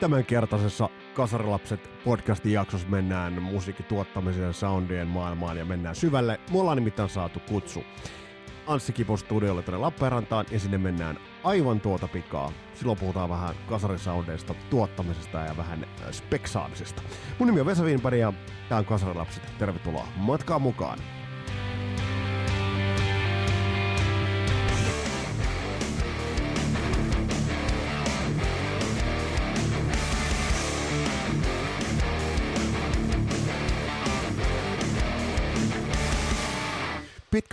[0.00, 6.40] Tämänkertaisessa Kasarilapset podcastin jaksossa mennään musiikkituottamisen ja soundien maailmaan ja mennään syvälle.
[6.52, 7.84] Me ollaan nimittäin saatu kutsu
[8.66, 12.52] Anssi Kipon studiolle tänne Lappeenrantaan ja sinne mennään aivan tuota pikaa.
[12.74, 17.02] Silloin puhutaan vähän kasarisoundeista, tuottamisesta ja vähän äh, speksaamisesta.
[17.38, 18.32] Mun nimi on Vesa Wienberg ja
[18.68, 19.42] tää on Kasarilapset.
[19.58, 20.98] Tervetuloa matkaan mukaan.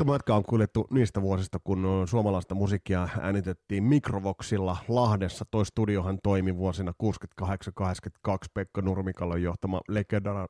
[0.06, 5.46] Pitkä matka on kuljettu niistä vuosista, kun suomalaista musiikkia äänitettiin Mikrovoxilla Lahdessa.
[5.52, 6.94] Toi studiohan toimi vuosina
[7.44, 7.46] 68-82
[8.54, 9.82] Pekka Nurmikalon johtama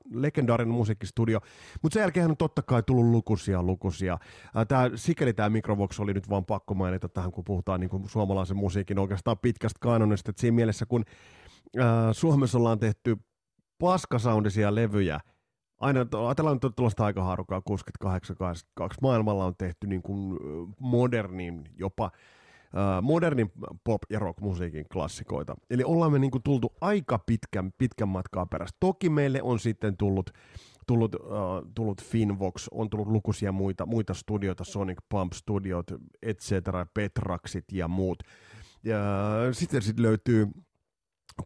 [0.09, 1.39] legendaarinen musiikkistudio.
[1.81, 4.17] Mutta sen jälkeen on totta kai tullut lukuisia lukuisia.
[4.67, 8.57] Tää, sikäli tämä Mikrovox oli nyt vaan pakko mainita tähän, kun puhutaan niin kuin suomalaisen
[8.57, 10.29] musiikin oikeastaan pitkästä kanonista.
[10.29, 11.05] Et siinä mielessä, kun
[11.77, 13.17] ää, Suomessa ollaan tehty
[13.79, 15.19] paskasoundisia levyjä–
[15.79, 17.62] aina, ajatellaan nyt tuollaista aikahaarukaa
[18.05, 18.09] 68-82,
[19.01, 20.40] maailmalla on tehty niin kuin
[20.79, 22.12] modernin, jopa
[23.01, 23.51] modernin
[23.90, 25.55] pop- ja rock-musiikin klassikoita.
[25.70, 28.76] Eli ollaan me niin kuin tultu aika pitkän, pitkän matkaa perässä.
[28.79, 30.31] Toki meille on sitten tullut
[30.87, 31.21] tullut, uh,
[31.76, 36.51] tullut Finvox, on tullut lukuisia muita, muita studioita, Sonic Pump Studiot, etc.,
[36.93, 38.23] Petraxit ja muut.
[38.84, 38.99] Ja
[39.51, 40.48] sitten sit löytyy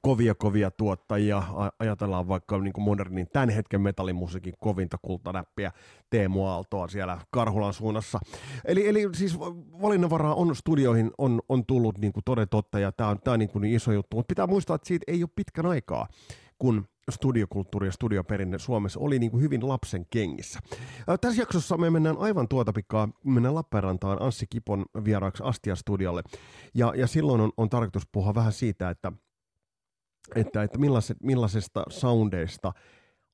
[0.01, 1.43] kovia kovia tuottajia.
[1.79, 5.71] Ajatellaan vaikka niin kuin modernin tämän hetken metallimusiikin kovinta kultanäppiä
[6.09, 8.19] Teemu Aaltoa siellä Karhulan suunnassa.
[8.65, 9.39] Eli, eli siis
[9.81, 13.39] valinnanvaraa on studioihin on, on tullut niin kuin toden totta ja tämä on, tää on
[13.39, 16.07] niin, kuin niin iso juttu, mutta pitää muistaa, että siitä ei ole pitkän aikaa,
[16.59, 20.59] kun studiokulttuuri ja studioperinne Suomessa oli niin kuin hyvin lapsen kengissä.
[21.21, 26.23] Tässä jaksossa me mennään aivan tuota pikkaa, mennään Lappeenrantaan Anssi Kipon vieraaksi Astia-studiolle.
[26.73, 29.11] Ja, ja silloin on, on tarkoitus puhua vähän siitä, että
[30.35, 32.73] että, että millaiset, millaisesta soundeista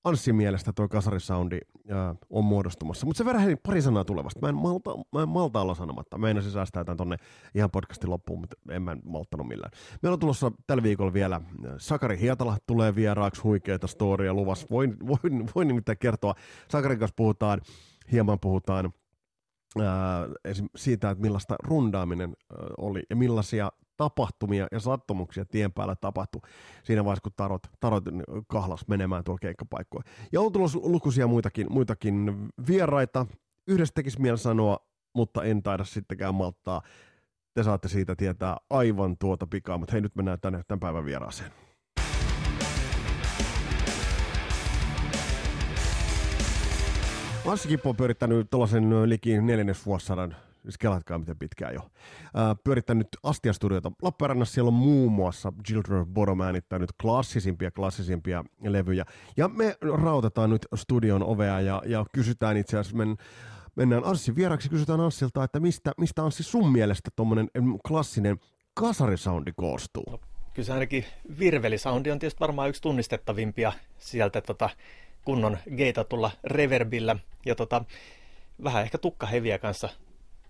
[0.06, 3.06] Anssin mielestä tuo kasarisoundi ää, on muodostumassa.
[3.06, 4.40] Mutta se verran pari sanaa tulevasta.
[4.42, 6.18] Mä en malta, mä en malta olla sanomatta.
[6.18, 7.18] Mä en säästää jotain tonne
[7.56, 9.72] ihan podcastin loppuun, mutta en mä malttanut millään.
[10.02, 11.42] Meillä on tulossa tällä viikolla vielä
[11.78, 14.68] Sakari Hietala tulee vieraaksi huikeita storia luvassa.
[14.72, 16.36] Voin, voin, voin nimittäin kertoa.
[16.72, 17.62] Sakarin kanssa puhutaan,
[18.12, 18.94] hieman puhutaan
[19.82, 20.28] ää,
[20.76, 22.34] siitä, että millaista rundaaminen
[22.78, 26.42] oli ja millaisia tapahtumia ja sattumuksia tien päällä tapahtui
[26.84, 28.04] siinä vaiheessa, kun tarot, tarot
[28.48, 30.04] kahlas menemään tuolla keikkapaikkoja.
[30.32, 33.26] Ja on tullut lukuisia muitakin, muitakin vieraita.
[33.68, 34.80] Yhdessä tekisi mieli sanoa,
[35.16, 36.82] mutta en taida sittenkään malttaa.
[37.54, 41.52] Te saatte siitä tietää aivan tuota pikaa, mutta hei nyt mennään tänne tämän päivän vieraaseen.
[47.46, 51.82] Anssi Kippo on pyörittänyt tuollaisen liki neljännesvuosisadan Siis kelatkaa miten pitkään jo.
[52.34, 54.54] Ää, pyörittänyt Astia-studiota Lappeenrannassa.
[54.54, 59.06] Siellä on muun muassa Children of Bodom äänittänyt klassisimpia, klassisimpia levyjä.
[59.38, 63.18] Ja me rautetaan nyt studion ovea ja, ja kysytään itse asiassa, men,
[63.76, 67.50] mennään Anssin vieraksi, kysytään Anssilta, että mistä, mistä Anssi sun mielestä tuommoinen
[67.88, 68.40] klassinen
[68.74, 70.04] kasarisoundi koostuu?
[70.12, 70.20] No,
[70.54, 71.06] kyllä se ainakin
[71.40, 74.70] virvelisoundi on tietysti varmaan yksi tunnistettavimpia sieltä tota,
[75.26, 75.58] kunnon
[76.10, 77.16] tulla reverbillä.
[77.46, 77.86] Ja tota,
[78.64, 79.90] vähän ehkä tukkaheviä kanssa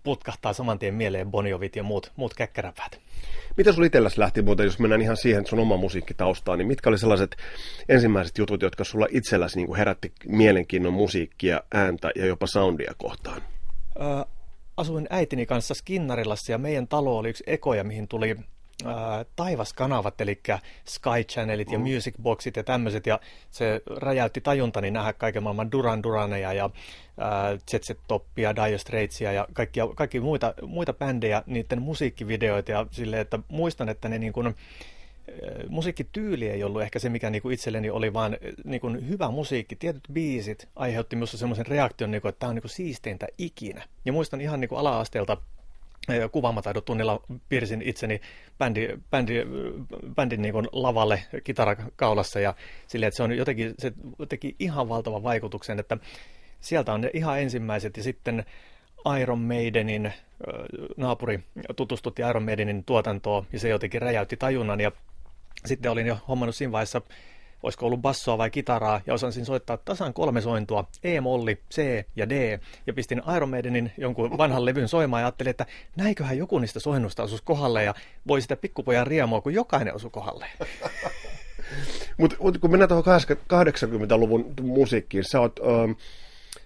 [0.06, 3.00] putkahtaa saman tien mieleen Boniovit ja muut, muut käkkäräpäät.
[3.56, 6.98] Mitä sulla itselläsi lähti muuten, jos mennään ihan siihen sun oma musiikkitaustaan, niin mitkä oli
[6.98, 7.36] sellaiset
[7.88, 13.42] ensimmäiset jutut, jotka sulla itselläsi niin herätti mielenkiinnon musiikkia, ääntä ja jopa soundia kohtaan?
[14.00, 14.24] Ö,
[14.76, 18.36] asuin äitini kanssa Skinnarilassa ja meidän talo oli yksi ekoja, mihin tuli
[19.36, 20.40] taivaskanavat, eli
[20.84, 21.84] Sky Channelit ja mm.
[21.84, 23.20] Music Boxit ja tämmöiset, ja
[23.50, 29.32] se räjäytti tajuntani nähdä kaiken maailman Duran Duraneja ja äh, Jet Set Toppia, Dire Straitsia
[29.32, 34.32] ja kaikkia, kaikki muita, muita bändejä, niiden musiikkivideoita, ja silleen, että muistan, että ne niin
[34.32, 34.54] kuin,
[35.68, 40.68] musiikkityyli ei ollut ehkä se, mikä niinku itselleni oli, vaan niinku hyvä musiikki, tietyt biisit
[40.76, 43.82] aiheutti minusta semmoisen reaktion, niinku, että tämä on niinku siisteintä ikinä.
[44.04, 45.36] Ja muistan ihan niinku ala-asteelta
[46.32, 46.82] kuvaamataidon
[47.48, 48.20] piirsin itseni
[48.58, 49.34] bändi, bändi,
[50.14, 52.54] bändin niin lavalle kitarakaulassa ja
[52.86, 53.92] silleen, että se on jotenkin, se
[54.28, 55.96] teki ihan valtavan vaikutuksen, että
[56.60, 58.44] sieltä on ne ihan ensimmäiset ja sitten
[59.20, 60.12] Iron Maidenin
[60.96, 61.44] naapuri
[61.76, 64.92] tutustutti Iron Maidenin tuotantoon ja se jotenkin räjäytti tajunnan ja
[65.64, 67.02] sitten olin jo hommannut siinä vaiheessa
[67.62, 72.60] olisiko ollut bassoa vai kitaraa, ja osasin soittaa tasan kolme sointua, E-molli, C ja D,
[72.86, 75.66] ja pistin Iron Maidenin jonkun vanhan levyn soimaan, ja ajattelin, että
[75.96, 77.94] näiköhän joku niistä soinnusta osuisi kohdalle, ja
[78.28, 80.46] voi sitä pikkupojan riemua, kun jokainen osui kohdalle.
[82.18, 83.04] Mutta mut, kun mennään tuohon
[83.34, 85.90] 80-luvun musiikkiin, sä oot, ähm,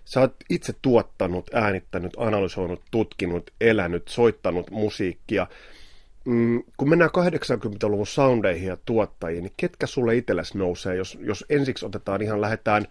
[0.04, 5.46] sä oot itse tuottanut, äänittänyt, analysoinut, tutkinut, elänyt, soittanut musiikkia,
[6.24, 11.86] mm, kun mennään 80-luvun soundeihin ja tuottajiin, niin ketkä sulle itsellesi nousee, jos, jos ensiksi
[11.86, 12.86] otetaan ihan, lähdetään,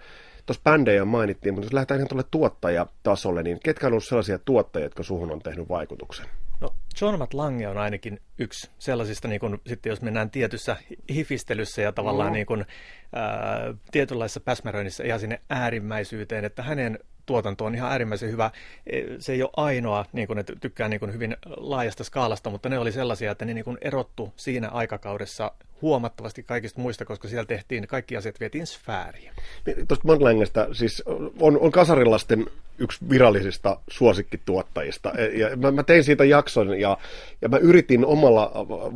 [0.45, 4.85] tuossa bändejä mainittiin, mutta jos lähdetään ihan tuolle tuottajatasolle, niin ketkä on ollut sellaisia tuottajia,
[4.85, 6.25] jotka suhun on tehnyt vaikutuksen?
[6.61, 10.77] No, John Lange on ainakin yksi sellaisista, niin kun, sitten jos mennään tietyssä
[11.13, 12.33] hifistelyssä ja tavallaan mm.
[12.33, 12.65] niin kun,
[13.13, 16.99] ää, tietynlaisessa päsmäröinnissä ihan sinne äärimmäisyyteen, että hänen
[17.29, 18.51] tuotanto on ihan äärimmäisen hyvä.
[18.87, 22.69] E, se ei ole ainoa, niin kun, että tykkään niin kun, hyvin laajasta skaalasta, mutta
[22.69, 27.45] ne oli sellaisia, että ne niin kun, erottu siinä aikakaudessa huomattavasti kaikista muista, koska siellä
[27.45, 29.31] tehtiin, kaikki asiat vietiin sfääriin.
[29.65, 31.03] Niin, tuosta Madlangesta, siis
[31.39, 32.45] on, on kasarilasten
[32.77, 35.11] yksi virallisista suosikkituottajista.
[35.17, 36.97] E, ja mä, mä tein siitä jakson ja,
[37.41, 38.51] ja mä yritin omalla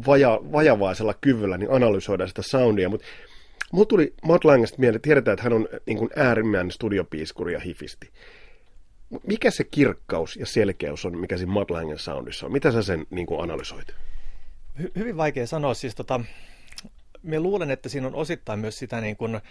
[0.08, 3.08] vaja, vajavaisella kyvyllä niin analysoida sitä soundia, mutta
[3.74, 8.10] mulla tuli Matt Langesta mieleen, tiedetään, että hän on niin kuin äärimmäinen studiopiiskuri ja hifisti.
[9.28, 12.52] Mikä se kirkkaus ja selkeys on, mikä siinä Matt Langen soundissa on?
[12.52, 13.88] Mitä sä sen niin kuin analysoit?
[14.82, 15.74] Hy- hyvin vaikea sanoa.
[15.74, 16.20] Siis tota,
[17.24, 19.42] me luulen, että siinä on osittain myös sitä niin kuin, äh,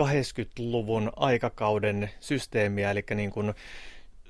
[0.00, 3.54] 80-luvun aikakauden systeemiä, eli niin kuin,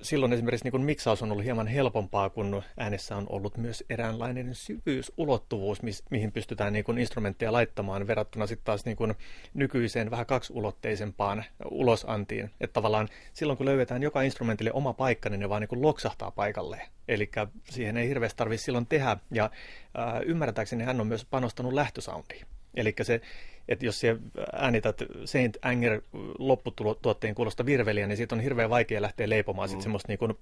[0.04, 5.78] silloin esimerkiksi niin miksaus on ollut hieman helpompaa, kun äänessä on ollut myös eräänlainen syvyysulottuvuus,
[6.10, 9.14] mihin pystytään niin kuin instrumentteja laittamaan verrattuna sitten taas niin kuin
[9.54, 12.50] nykyiseen vähän kaksiulotteisempaan ulosantiin.
[12.60, 16.30] Että tavallaan silloin, kun löydetään joka instrumentille oma paikka, niin ne vaan niin kuin loksahtaa
[16.30, 16.86] paikalleen.
[17.08, 17.30] Eli
[17.70, 19.16] siihen ei hirveästi tarvitse silloin tehdä.
[19.30, 22.46] Ja äh, ymmärtääkseni hän on myös panostanut lähtösoundiin.
[22.74, 23.20] Eli se,
[23.69, 24.16] että jos se
[24.52, 26.02] äänität Saint Anger
[26.38, 29.81] lopputuotteen kuulosta virveliä, niin siitä on hirveän vaikea lähteä leipomaan mm.
[29.81, 30.38] semmoista niin kuin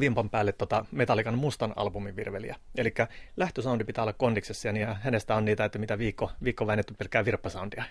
[0.00, 2.56] vimpan päälle tota Metallican mustan albumin virveliä.
[2.76, 2.94] Eli
[3.36, 7.24] lähtösoundi pitää olla kondiksessa, ja niin hänestä on niitä, että mitä viikko, viikko väännetty pelkkää
[7.24, 7.84] virppasoundia.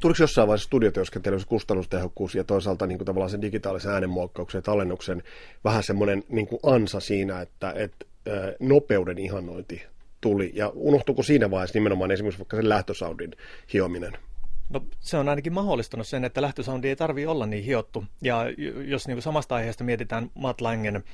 [0.00, 5.22] Tuliko jossain vaiheessa studiotyöskentelyssä kustannustehokkuus ja toisaalta niin kuin tavallaan sen digitaalisen äänenmuokkauksen ja tallennuksen
[5.64, 8.06] vähän semmoinen niin kuin ansa siinä, että, että
[8.60, 9.82] nopeuden ihannointi
[10.24, 13.32] tuli, ja unohtuuko siinä vaiheessa nimenomaan esimerkiksi vaikka sen lähtösoundin
[13.72, 14.12] hiominen?
[14.70, 18.04] No se on ainakin mahdollistanut sen, että lähtösoundi ei tarvi olla niin hiottu.
[18.22, 18.44] Ja
[18.86, 21.04] jos niin kuin samasta aiheesta mietitään Matt Langen,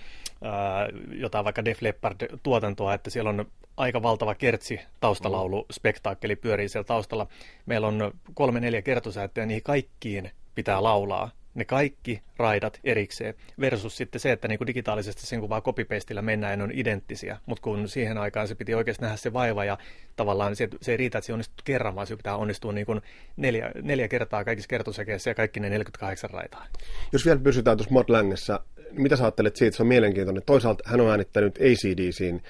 [0.42, 3.46] ää, jotain vaikka Def Leppard-tuotantoa, että siellä on
[3.76, 7.26] aika valtava kertsi taustalaulu, spektaakkeli pyörii siellä taustalla.
[7.66, 11.30] Meillä on kolme neljä kertosäättöä, niihin kaikkiin pitää laulaa
[11.60, 15.86] ne kaikki raidat erikseen, versus sitten se, että niin kuin digitaalisesti sen kun vaan copy
[16.20, 19.78] mennään ja on identtisiä, mutta kun siihen aikaan se piti oikeasti nähdä se vaiva ja
[20.16, 23.00] tavallaan se, se ei riitä, että se onnistuu kerran, vaan se pitää onnistua niin kuin
[23.36, 26.66] neljä, neljä kertaa kaikissa kertosäkeissä ja kaikki ne 48 raitaa.
[27.12, 28.60] Jos vielä pysytään tuossa Mod Langessa,
[28.90, 30.42] niin mitä sä ajattelet siitä, se on mielenkiintoinen.
[30.46, 32.42] Toisaalta hän on äänittänyt ACDCin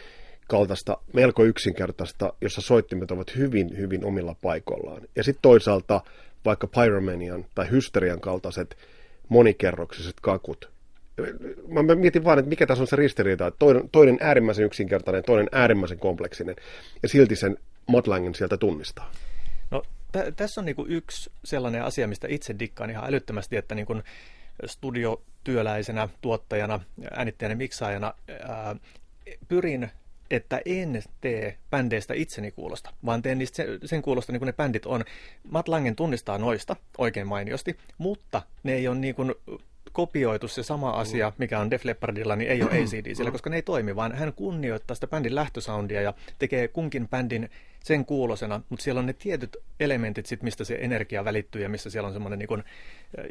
[0.49, 5.03] kaltaista, melko yksinkertaista, jossa soittimet ovat hyvin, hyvin omilla paikoillaan.
[5.17, 6.01] Ja sitten toisaalta
[6.45, 8.77] vaikka Pyromanian tai Hysterian kaltaiset
[9.31, 10.71] monikerroksiset kakut.
[11.69, 15.49] Mä mietin vaan, että mikä tässä on se ristiriita, että toinen, toinen äärimmäisen yksinkertainen, toinen
[15.53, 16.57] äärimmäisen kompleksinen,
[17.03, 17.57] ja silti sen
[17.87, 19.13] Motlangen sieltä tunnistaa.
[19.71, 19.83] No,
[20.13, 23.95] t- tässä on niinku yksi sellainen asia, mistä itse dikkaan ihan älyttömästi, että niinku
[24.67, 26.81] studiotyöläisenä, tuottajana,
[27.11, 28.15] äänittäjänä, miksaajana
[28.49, 28.77] ää,
[29.49, 29.91] pyrin
[30.31, 34.87] että en tee bändeistä itseni kuulosta, vaan teen niistä sen, kuulosta niin kuin ne bändit
[34.87, 35.05] on.
[35.51, 39.35] Matt Langen tunnistaa noista oikein mainiosti, mutta ne ei ole niin kuin
[39.93, 43.63] kopioitu se sama asia, mikä on Def Leppardilla, niin ei ole ACDCillä, koska ne ei
[43.63, 47.51] toimi, vaan hän kunnioittaa sitä bändin lähtösoundia ja tekee kunkin bändin
[47.85, 51.91] sen kuulosena, mutta siellä on ne tietyt elementit, sit, mistä se energia välittyy ja missä
[51.91, 52.65] siellä on semmoinen niin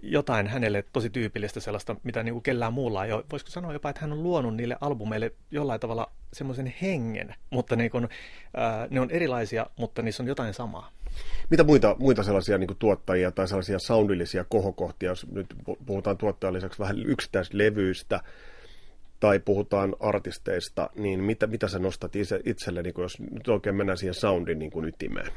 [0.03, 3.23] jotain hänelle tosi tyypillistä sellaista, mitä niin kuin kellään muulla ei ole.
[3.31, 7.91] Voisiko sanoa jopa, että hän on luonut niille albumeille jollain tavalla semmoisen hengen, mutta niin
[7.91, 8.09] kuin,
[8.53, 10.91] ää, ne on erilaisia, mutta niissä on jotain samaa.
[11.49, 15.47] Mitä muita, muita sellaisia niin kuin tuottajia tai sellaisia soundillisia kohokohtia, jos nyt
[15.85, 18.19] puhutaan tuottajan lisäksi vähän yksittäislevyistä,
[19.19, 23.97] tai puhutaan artisteista, niin mitä, mitä sä nostat itse, itselle, niin jos nyt oikein mennään
[23.97, 25.31] siihen soundin niin kuin ytimeen?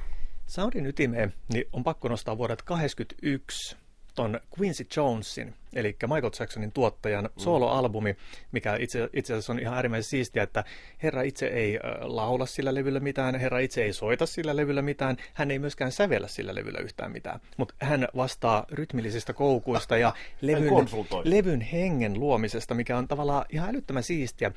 [0.47, 3.77] Soundin ytimeen niin on pakko nostaa vuodet 81
[4.15, 7.31] ton Quincy Jonesin, eli Michael Jacksonin tuottajan mm.
[7.37, 8.17] soloalbumi,
[8.53, 10.65] mikä itse, itse asiassa on ihan äärimmäisen siistiä, että
[11.03, 15.51] herra itse ei laula sillä levyllä mitään, herra itse ei soita sillä levyllä mitään, hän
[15.51, 20.89] ei myöskään sävellä sillä levyllä yhtään mitään, mutta hän vastaa rytmillisistä koukuista ja levyn,
[21.25, 24.53] levyn hengen luomisesta, mikä on tavallaan ihan älyttömän siistiä.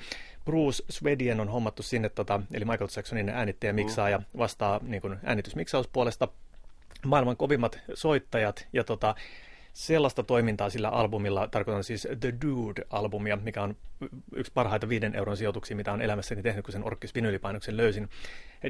[0.45, 6.27] Bruce Swedien on hommattu sinne, tota, eli Michael Jacksonin äänittäjä miksaa ja vastaa niin äänitysmiksauspuolesta
[7.05, 9.15] maailman kovimmat soittajat ja tota,
[9.75, 13.75] sellaista toimintaa sillä albumilla, tarkoitan siis The Dude-albumia, mikä on
[14.36, 18.10] yksi parhaita viiden euron sijoituksia, mitä on elämässäni tehnyt, kun sen orkkis vinyylipainoksen löysin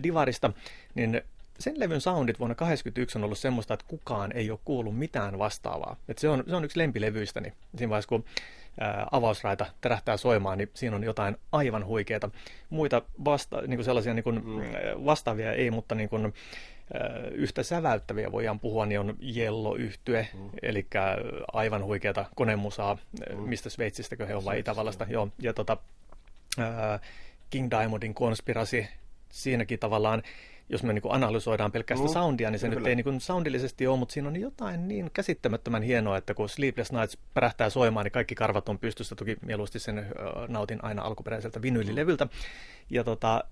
[0.04, 0.52] Divarista,
[0.96, 1.22] niin
[1.60, 5.96] sen levyn soundit vuonna 1981 on ollut semmoista, että kukaan ei ole kuullut mitään vastaavaa.
[6.08, 7.54] Et se, on, se on yksi lempilevyistäni.
[7.78, 8.26] Siinä vaiheessa, kun
[8.80, 12.30] ää, avausraita terähtää soimaan, niin siinä on jotain aivan huikeaa.
[12.70, 15.06] Muita vasta, niin kuin sellaisia niin kuin, mm.
[15.06, 16.34] vastaavia ei, mutta niin kuin,
[17.32, 20.50] yhtä säväyttäviä voidaan puhua, niin on Jello yhtye, mm.
[20.62, 20.88] eli
[21.54, 22.98] aivan huikeata konemusaa,
[23.30, 23.40] mm.
[23.42, 25.06] mistä Sveitsistäkö he on vai Itävallasta.
[25.10, 25.78] Joo, ja tota,
[27.50, 28.88] King Diamondin konspirasi,
[29.30, 30.24] siinäkin tavallaan
[30.70, 32.80] jos me niin analysoidaan pelkästään mm, soundia, niin se kyllä.
[32.80, 36.92] nyt ei niin soundillisesti ole, mutta siinä on jotain niin käsittämättömän hienoa, että kun Sleepless
[36.92, 39.16] Nights pärähtää soimaan, niin kaikki karvat on pystyssä.
[39.16, 40.08] Toki mieluusti sen
[40.48, 42.28] nautin aina alkuperäiseltä vinyylilevyltä.
[42.90, 43.44] Ja tota,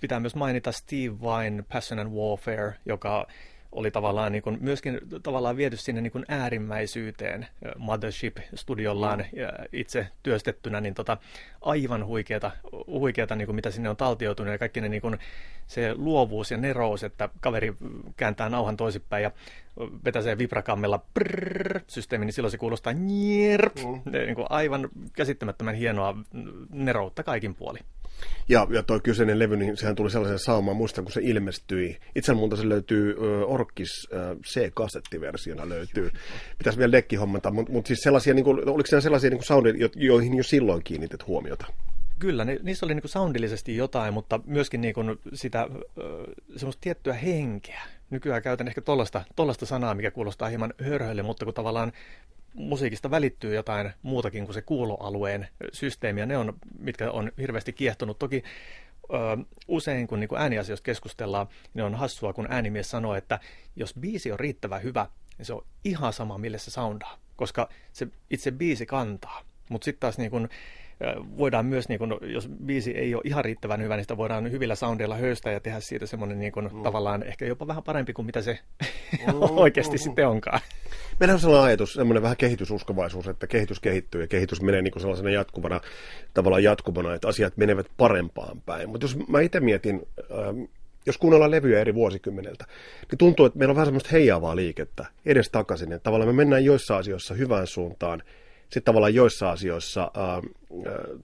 [0.00, 3.26] pitää myös mainita Steve Vine, Passion and Warfare, joka
[3.72, 7.46] oli tavallaan niin kuin, myöskin tavallaan viety sinne niin kuin äärimmäisyyteen
[7.78, 9.66] Mothership-studiollaan mm.
[9.72, 11.16] itse työstettynä, niin tota,
[11.60, 12.50] aivan huikeata,
[12.86, 15.18] huikeata niin kuin mitä sinne on taltioitunut ja kaikki ne niin kuin,
[15.66, 17.74] se luovuus ja nerous, että kaveri
[18.16, 19.30] kääntää nauhan toisinpäin ja
[20.04, 24.12] vetää se vibrakammella prrrr, systeemi, niin silloin se kuulostaa mm.
[24.12, 26.16] niin kuin aivan käsittämättömän hienoa
[26.70, 27.78] neroutta kaikin puoli.
[28.48, 31.98] Ja, ja toi kyseinen levy, niin sehän tuli sellaisen saamaan, muistan kun se ilmestyi.
[32.14, 36.10] Itse muuta se löytyy uh, Orkis uh, C-kasettiversiona löytyy.
[36.58, 40.36] Pitäisi vielä dekki hommata, mutta mut siis sellaisia, niin kuin, oliko sellaisia niin soundeja, joihin
[40.36, 41.66] jo silloin kiinnitet huomiota?
[42.18, 45.68] Kyllä, ni, niissä oli niin kuin soundillisesti jotain, mutta myöskin niin kuin sitä
[46.56, 47.82] semmoista tiettyä henkeä.
[48.10, 48.80] Nykyään käytän ehkä
[49.36, 51.92] tollasta sanaa, mikä kuulostaa hieman hörhölle, mutta kun tavallaan
[52.54, 58.18] musiikista välittyy jotain muutakin kuin se kuuloalueen systeemi, ja ne on, mitkä on hirveästi kiehtonut.
[58.18, 58.42] Toki
[59.04, 59.16] ö,
[59.68, 63.38] usein, kun niin ääniasioista keskustellaan, niin on hassua, kun äänimies sanoo, että
[63.76, 65.06] jos biisi on riittävän hyvä,
[65.38, 69.42] niin se on ihan sama, mille se soundaa, koska se itse biisi kantaa.
[69.70, 70.48] Mutta sitten taas niin kun,
[71.38, 74.74] voidaan myös, niin kun, jos biisi ei ole ihan riittävän hyvä, niin sitä voidaan hyvillä
[74.74, 76.82] soundeilla höystää ja tehdä siitä semmoinen niin kun, mm.
[76.82, 78.58] tavallaan ehkä jopa vähän parempi kuin mitä se
[79.26, 79.34] mm.
[79.40, 80.00] oikeasti mm.
[80.02, 80.60] sitten onkaan.
[81.20, 85.00] Meillä on sellainen ajatus, semmoinen vähän kehitysuskovaisuus, että kehitys kehittyy ja kehitys menee niin kuin
[85.00, 85.80] sellaisena jatkuvana,
[86.34, 88.88] tavallaan jatkuvana, että asiat menevät parempaan päin.
[88.88, 90.62] Mutta jos mä itse mietin, ähm,
[91.06, 92.64] jos kuunnellaan levyjä eri vuosikymmeneltä,
[93.10, 95.92] niin tuntuu, että meillä on vähän semmoista heijaavaa liikettä edes takaisin.
[95.92, 98.22] Että tavallaan me mennään joissain asioissa hyvään suuntaan,
[98.62, 100.42] sitten tavallaan joissa asioissa ää, äh,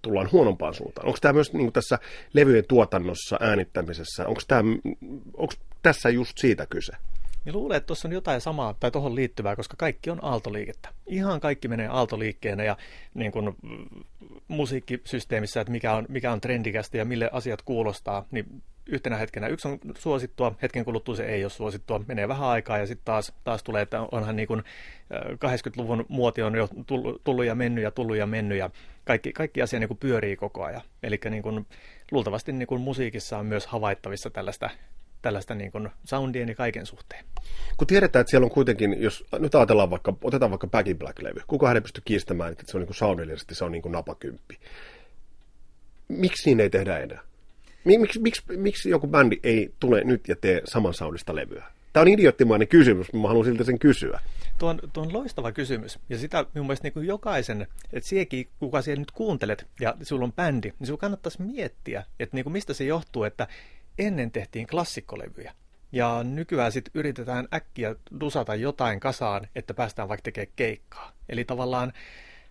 [0.03, 1.07] tullaan huonompaan suuntaan.
[1.07, 1.99] Onko tämä myös niin tässä
[2.33, 4.63] levyjen tuotannossa, äänittämisessä, onko, tämä,
[5.37, 6.93] onko tässä just siitä kyse?
[7.49, 10.89] Niin luulen, että tuossa on jotain samaa tai tuohon liittyvää, koska kaikki on aaltoliikettä.
[11.07, 12.77] Ihan kaikki menee aaltoliikkeenä ja
[13.15, 13.57] niin kuin
[14.49, 19.69] musiikkisysteemissä, että mikä on, mikä on trendikästä ja mille asiat kuulostaa, niin yhtenä hetkenä yksi
[19.69, 23.63] on suosittua, hetken kuluttua se ei ole suosittua, menee vähän aikaa ja sitten taas, taas
[23.63, 24.63] tulee, että onhan niin kuin
[25.35, 26.69] 80-luvun muoti on jo
[27.25, 28.71] tullut ja mennyt ja tullut ja mennyt ja
[29.05, 30.83] kaikki, kaikki asia niin kuin pyörii koko ajan.
[31.03, 31.67] Eli niin kuin,
[32.11, 34.71] luultavasti niin kuin musiikissa on myös havaittavissa tällaista
[35.23, 37.25] tällaista niin kuin soundien ja kaiken suhteen.
[37.77, 41.43] Kun tiedetään, että siellä on kuitenkin, jos nyt ajatellaan vaikka, otetaan vaikka Back in Black-levy,
[41.47, 44.59] kukaan ei pysty kiistämään, että se on niin kuin soundillisesti se on niin kuin napakymppi.
[46.09, 47.21] Miksi siinä ei tehdä enää?
[47.85, 51.65] Miksi, miksi, miksi joku bändi ei tule nyt ja tee saman soundista levyä?
[51.93, 54.21] Tämä on idioottimainen kysymys, mutta mä haluan silti sen kysyä.
[54.59, 55.99] Tuo on, tuo on loistava kysymys.
[56.09, 60.25] Ja sitä minun mielestä niin kuin jokaisen, että siekin, kuka siellä nyt kuuntelet ja sulla
[60.25, 63.49] on bändi, niin sinun kannattaisi miettiä, että niin kuin mistä se johtuu, että
[63.99, 65.55] ennen tehtiin klassikkolevyjä.
[65.93, 71.13] Ja nykyään sitten yritetään äkkiä dusata jotain kasaan, että päästään vaikka tekemään keikkaa.
[71.29, 71.93] Eli tavallaan,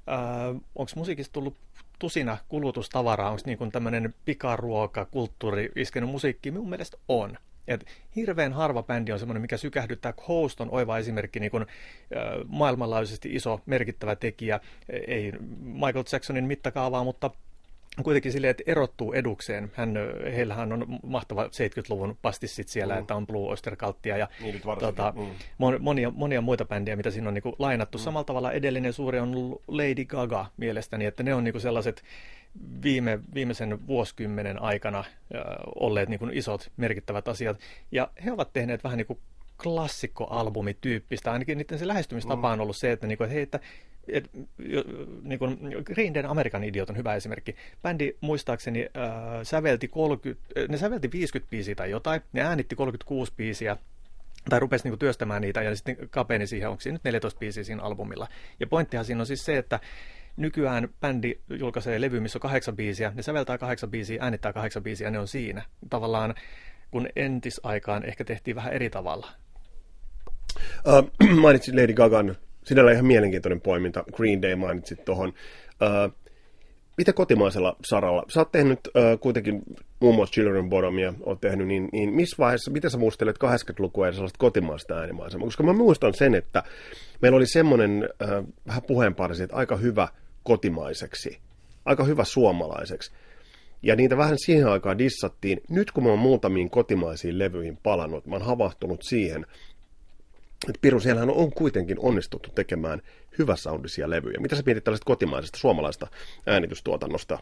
[0.10, 1.58] äh, onko musiikista tullut
[2.00, 6.52] tusina kulutustavaraa, onko niin tämmöinen pikaruoka, kulttuuri iskenyt musiikki?
[6.52, 7.38] Minun mielestä on.
[7.68, 7.86] Et
[8.16, 10.14] hirveän harva bändi on semmoinen, mikä sykähdyttää.
[10.28, 11.68] Host on oiva esimerkki, niin kuin, äh,
[12.48, 14.60] maailmanlaajuisesti iso, merkittävä tekijä.
[15.08, 17.32] Ei Michael Jacksonin mittakaavaa, mutta
[18.04, 19.72] kuitenkin silleen, että erottuu edukseen.
[19.74, 19.94] Hän,
[20.36, 23.00] heillähän on mahtava 70-luvun pastissit siellä, mm.
[23.00, 25.78] että on Blue Oyster Cultia ja niin tota, mm.
[25.80, 27.98] monia, monia muita bändejä, mitä siinä on niin kuin lainattu.
[27.98, 28.02] Mm.
[28.02, 32.04] Samalla tavalla edellinen suuri on Lady Gaga mielestäni, että ne on niin kuin sellaiset
[32.84, 35.06] viime, viimeisen vuosikymmenen aikana äh,
[35.76, 37.60] olleet niin kuin isot merkittävät asiat.
[37.92, 39.20] Ja he ovat tehneet vähän niin kuin
[39.64, 42.54] klassikkoalbumityyppistä, ainakin niiden se lähestymistapa mm.
[42.54, 43.60] on ollut se, että, niin kuin, että hei, että
[44.08, 44.30] et,
[45.24, 47.56] niin kuin Green Day American Idiot on hyvä esimerkki.
[47.84, 49.12] Bändi muistaakseni äh,
[49.44, 53.78] sävelti 30, ne sävelti 50 biisiä tai jotain, ne äänitti 36 biisiä,
[54.50, 57.64] tai rupesi niin kuin, työstämään niitä, ja sitten kapeni siihen, onko siinä nyt 14 biisiä
[57.64, 58.28] siinä albumilla.
[58.60, 59.80] Ja pointtihan siinä on siis se, että
[60.38, 65.08] nykyään bändi julkaisee levy, missä on kahdeksan biisiä, ne säveltää kahdeksan biisiä, äänittää kahdeksan biisiä,
[65.08, 65.62] ja ne on siinä.
[65.90, 66.36] Tavallaan
[66.92, 69.28] kun entisaikaan ehkä tehtiin vähän eri tavalla.
[70.88, 74.04] Uh, mainitsit Lady Gagan sinällä ihan mielenkiintoinen poiminta.
[74.14, 75.30] Green Day mainitsit tuohon.
[75.30, 76.14] Uh,
[76.98, 78.26] miten kotimaisella saralla?
[78.30, 79.62] Sä oot tehnyt äh, kuitenkin
[80.00, 84.14] muun muassa Children Bottomia, oot tehnyt, niin, niin missä vaiheessa, miten sä muistelet 80-lukua ja
[84.14, 85.48] sellaista kotimaista äänimaisemaa?
[85.48, 86.64] Koska mä muistan sen, että
[87.22, 88.30] meillä oli semmoinen äh,
[88.68, 90.08] vähän puheenparsi, että aika hyvä
[90.44, 91.40] kotimaiseksi,
[91.86, 93.12] aika hyvä suomalaiseksi.
[93.82, 95.62] Ja niitä vähän siihen aikaan dissattiin.
[95.70, 99.46] Nyt kun mä oon muutamiin kotimaisiin levyihin palannut, mä oon havahtunut siihen,
[100.70, 103.02] että Piru, siellähän on kuitenkin onnistuttu tekemään
[103.40, 104.40] hyväsoundisia levyjä.
[104.40, 106.08] Mitä sä mietit tällaista kotimaisesta suomalaista
[106.48, 107.40] äänitystuotannosta?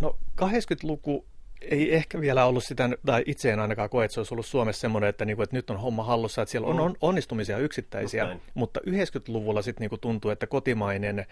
[0.00, 1.26] No 80-luku
[1.60, 4.80] ei ehkä vielä ollut sitä, tai itse en ainakaan koe, että se olisi ollut Suomessa
[4.80, 6.82] semmoinen, että, niinku, että nyt on homma hallussa, että siellä on, mm.
[6.82, 8.36] on onnistumisia yksittäisiä, okay.
[8.54, 11.26] mutta 90-luvulla sitten niinku tuntuu, että kotimainen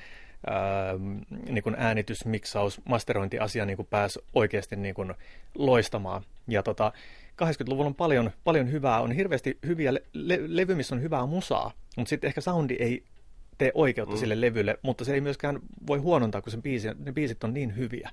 [0.47, 0.95] ää,
[1.49, 5.07] niinku äänitys, miksaus, masterointiasia niinku pääsi oikeasti niinku
[5.55, 6.23] loistamaan.
[6.49, 6.93] Ja tota,
[7.45, 11.73] 80-luvulla on paljon, paljon hyvää, on hirveästi hyviä le- le- levy, missä on hyvää musaa,
[11.97, 13.05] mutta sitten ehkä soundi ei
[13.59, 14.19] tee oikeutta mm.
[14.19, 17.77] sille levylle, mutta se ei myöskään voi huonontaa, kun sen biisi, ne biisit on niin
[17.77, 18.11] hyviä.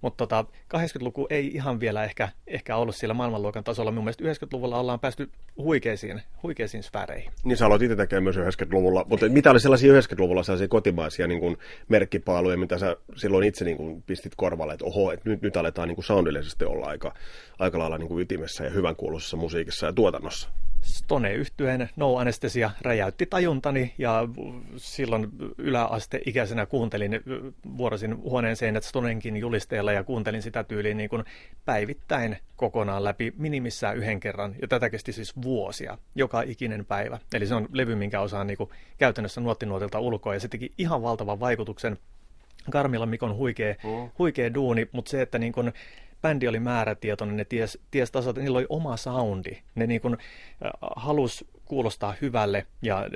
[0.00, 3.90] Mutta tota, 80-luku ei ihan vielä ehkä, ehkä ollut siellä maailmanluokan tasolla.
[3.90, 7.32] Mun mielestä 90-luvulla ollaan päästy huikeisiin, huikeisiin sfääreihin.
[7.44, 9.06] Niin sä aloit itse tekemään myös 90-luvulla.
[9.08, 11.56] Mutta mitä oli sellaisia 90-luvulla sellaisia kotimaisia niin kuin
[11.88, 15.88] merkkipaaluja, mitä sä silloin itse niin kuin pistit korvalle, että oho, että nyt, nyt aletaan
[15.88, 17.14] niin kuin soundillisesti olla aika,
[17.58, 20.48] aika lailla niin kuin ytimessä ja hyvän kuuluisessa musiikissa ja tuotannossa?
[20.80, 24.28] Stone yhtyeen No Anestesia räjäytti tajuntani ja
[24.76, 27.20] silloin yläasteikäisenä kuuntelin
[27.78, 31.24] vuorosin huoneen seinät Stonenkin julisteella ja kuuntelin sitä tyyliin niin kuin
[31.64, 37.18] päivittäin kokonaan läpi minimissään yhden kerran ja tätä kesti siis vuosia, joka ikinen päivä.
[37.34, 41.02] Eli se on levy, minkä osaan niin kuin käytännössä nuottinuotilta ulkoa ja se teki ihan
[41.02, 41.98] valtavan vaikutuksen.
[42.70, 44.10] Karmilla Mikon huikea, mm.
[44.18, 45.72] huikea duuni, mutta se, että niin kuin
[46.22, 49.58] bändi oli määrätietoinen, ne ties, ties tasot, niillä oli oma soundi.
[49.74, 53.06] Ne niin kuin, äh, halus kuulostaa hyvälle ja äh,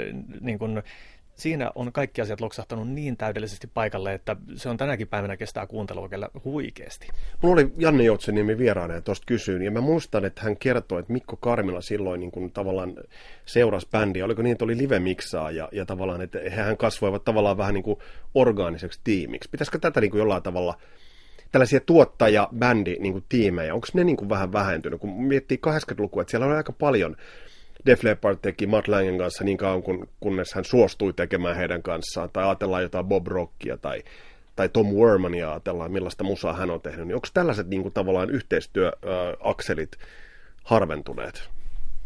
[0.40, 0.82] niin kuin,
[1.34, 6.08] siinä on kaikki asiat loksahtanut niin täydellisesti paikalle, että se on tänäkin päivänä kestää kuuntelua
[6.08, 7.08] kyllä huikeasti.
[7.42, 11.12] Mulla oli Janne Joutsenniemi vieraana ja tuosta kysyin, ja mä muistan, että hän kertoi, että
[11.12, 12.94] Mikko Karmila silloin niin kuin tavallaan
[13.46, 14.24] seurasi bändiä.
[14.24, 17.98] Oliko niin, että oli live-miksaa ja, ja tavallaan, että hän kasvoivat tavallaan vähän niin kuin
[18.34, 19.50] orgaaniseksi tiimiksi.
[19.50, 20.78] Pitäisikö tätä niin kuin jollain tavalla
[21.52, 25.00] tällaisia tuottaja-bändi niin tiimejä, onko ne niin kuin vähän vähentynyt?
[25.00, 27.16] Kun miettii 80-lukua, että siellä on aika paljon
[27.86, 32.30] Def Leppard teki Matt Langen kanssa niin kauan, kun, kunnes hän suostui tekemään heidän kanssaan,
[32.32, 34.02] tai ajatellaan jotain Bob Rockia tai,
[34.56, 38.30] tai Tom Wermania ajatellaan, millaista musaa hän on tehnyt, niin onko tällaiset niin kuin, tavallaan
[38.30, 39.96] yhteistyöakselit
[40.64, 41.48] harventuneet?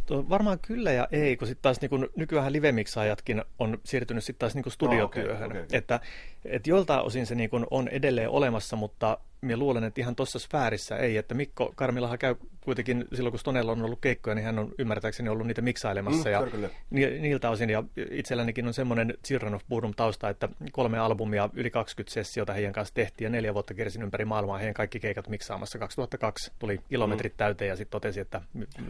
[0.06, 4.54] Tuo varmaan kyllä ja ei, kun sitten taas niin nykyään live-miksaajatkin on siirtynyt sitten taas
[4.54, 5.42] niin studiotyöhön.
[5.42, 5.78] Oh, okay, okay.
[5.78, 6.00] Että,
[6.44, 10.96] että joltain osin se niin on edelleen olemassa, mutta minä luulen, että ihan tuossa sfäärissä
[10.96, 14.72] ei, että Mikko Karmilahan käy kuitenkin silloin, kun Stonella on ollut keikkoja, niin hän on
[14.78, 16.28] ymmärtääkseni ollut niitä miksailemassa.
[16.28, 16.42] Mm, ja
[16.90, 21.70] ni, niiltä osin, ja itsellänikin on semmoinen Children of Bodom tausta, että kolme albumia, yli
[21.70, 25.78] 20 sessiota heidän kanssa tehtiin, ja neljä vuotta kersin ympäri maailmaa heidän kaikki keikat miksaamassa.
[25.78, 27.36] 2002 tuli kilometrit mm.
[27.36, 28.40] täyteen, ja sitten totesi, että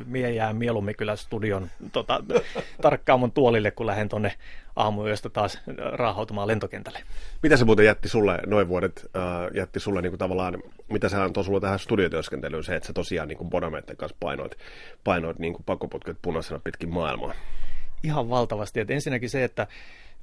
[0.07, 2.25] mie jää mieluummin kyllä studion tota,
[2.83, 4.33] tarkkaan tuolille, kun lähden tuonne
[4.77, 5.61] aamuyöstä taas
[5.93, 6.99] raahautumaan lentokentälle.
[7.43, 9.23] Mitä se muuten jätti sulle, noin vuodet, äh,
[9.55, 13.29] jätti sulle niin kuin tavallaan, mitä se antoi sulle tähän studiotyöskentelyyn, se, että sä tosiaan
[13.29, 14.59] niin kuin Bonometten kanssa painoit,
[15.05, 17.33] painoit niin kuin pakoputket punaisena pitkin maailmaa?
[18.03, 18.81] Ihan valtavasti.
[18.81, 19.67] Et ensinnäkin se, että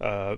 [0.04, 0.38] Öö,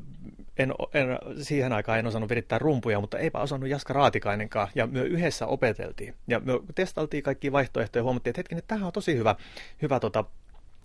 [0.58, 1.08] en, en,
[1.43, 4.67] siihen aikaan en osannut virittää rumpuja, mutta eipä osannut Jaska Raatikainenkaan.
[4.75, 6.15] Ja me yhdessä opeteltiin.
[6.28, 9.36] Ja me testaltiin kaikki vaihtoehtoja ja huomattiin, että hetkinen, tämähän on tosi hyvä,
[9.82, 10.23] hyvä tota,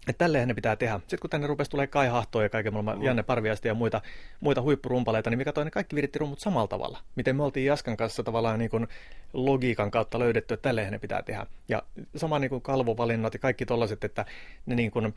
[0.09, 0.99] että tälleen ne pitää tehdä.
[0.99, 3.05] Sitten kun tänne rupesi tulee Kai Hahtoa ja kaiken maailman mm.
[3.05, 4.01] Janne Parviasti ja muita,
[4.41, 6.99] muita huippurumpaleita, niin mikä toinen kaikki viritti rummut samalla tavalla.
[7.17, 8.89] Miten me oltiin Jaskan kanssa tavallaan niin kuin
[9.33, 11.47] logiikan kautta löydetty, että tälleen ne pitää tehdä.
[11.69, 11.83] Ja
[12.17, 14.25] sama niin kuin kalvovalinnat ja kaikki tollaiset, että
[14.67, 15.15] ne niin kuin,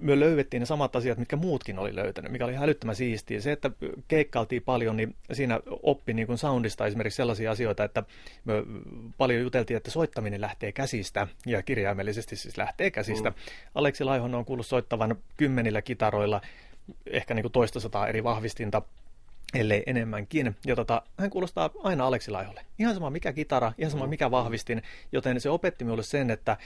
[0.00, 3.40] me löydettiin ne samat asiat, mitkä muutkin oli löytänyt, mikä oli hälyttömän siistiä.
[3.40, 3.70] Se, että
[4.08, 8.02] keikkailtiin paljon, niin siinä oppi niin kuin soundista esimerkiksi sellaisia asioita, että
[8.44, 8.54] me
[9.18, 13.30] paljon juteltiin, että soittaminen lähtee käsistä, ja kirjaimellisesti siis lähtee käsistä.
[13.30, 13.36] Mm.
[13.74, 16.40] Aleksi Laihon on kuullut soittavan kymmenillä kitaroilla,
[17.06, 18.82] ehkä niin kuin toista sataa eri vahvistinta,
[19.54, 20.56] ellei enemmänkin.
[20.66, 22.60] Ja tota, hän kuulostaa aina Aleksi Laiholle.
[22.78, 24.10] Ihan sama mikä kitara, ihan sama mm.
[24.10, 26.56] mikä vahvistin, joten se opetti minulle sen, että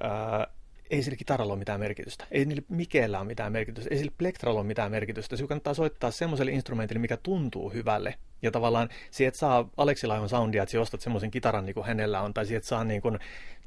[0.00, 0.46] ää,
[0.90, 4.60] ei sillä kitaralla ole mitään merkitystä, ei niillä mikeellä ole mitään merkitystä, ei sillä plektralla
[4.60, 5.36] ole mitään merkitystä.
[5.36, 8.14] Se kannattaa soittaa semmoiselle instrumentille, mikä tuntuu hyvälle.
[8.42, 12.20] Ja tavallaan siihen, että saa Aleksi Laihon soundia, että ostat semmoisen kitaran niin kuin hänellä
[12.20, 13.18] on, tai siihen, että saa niin kuin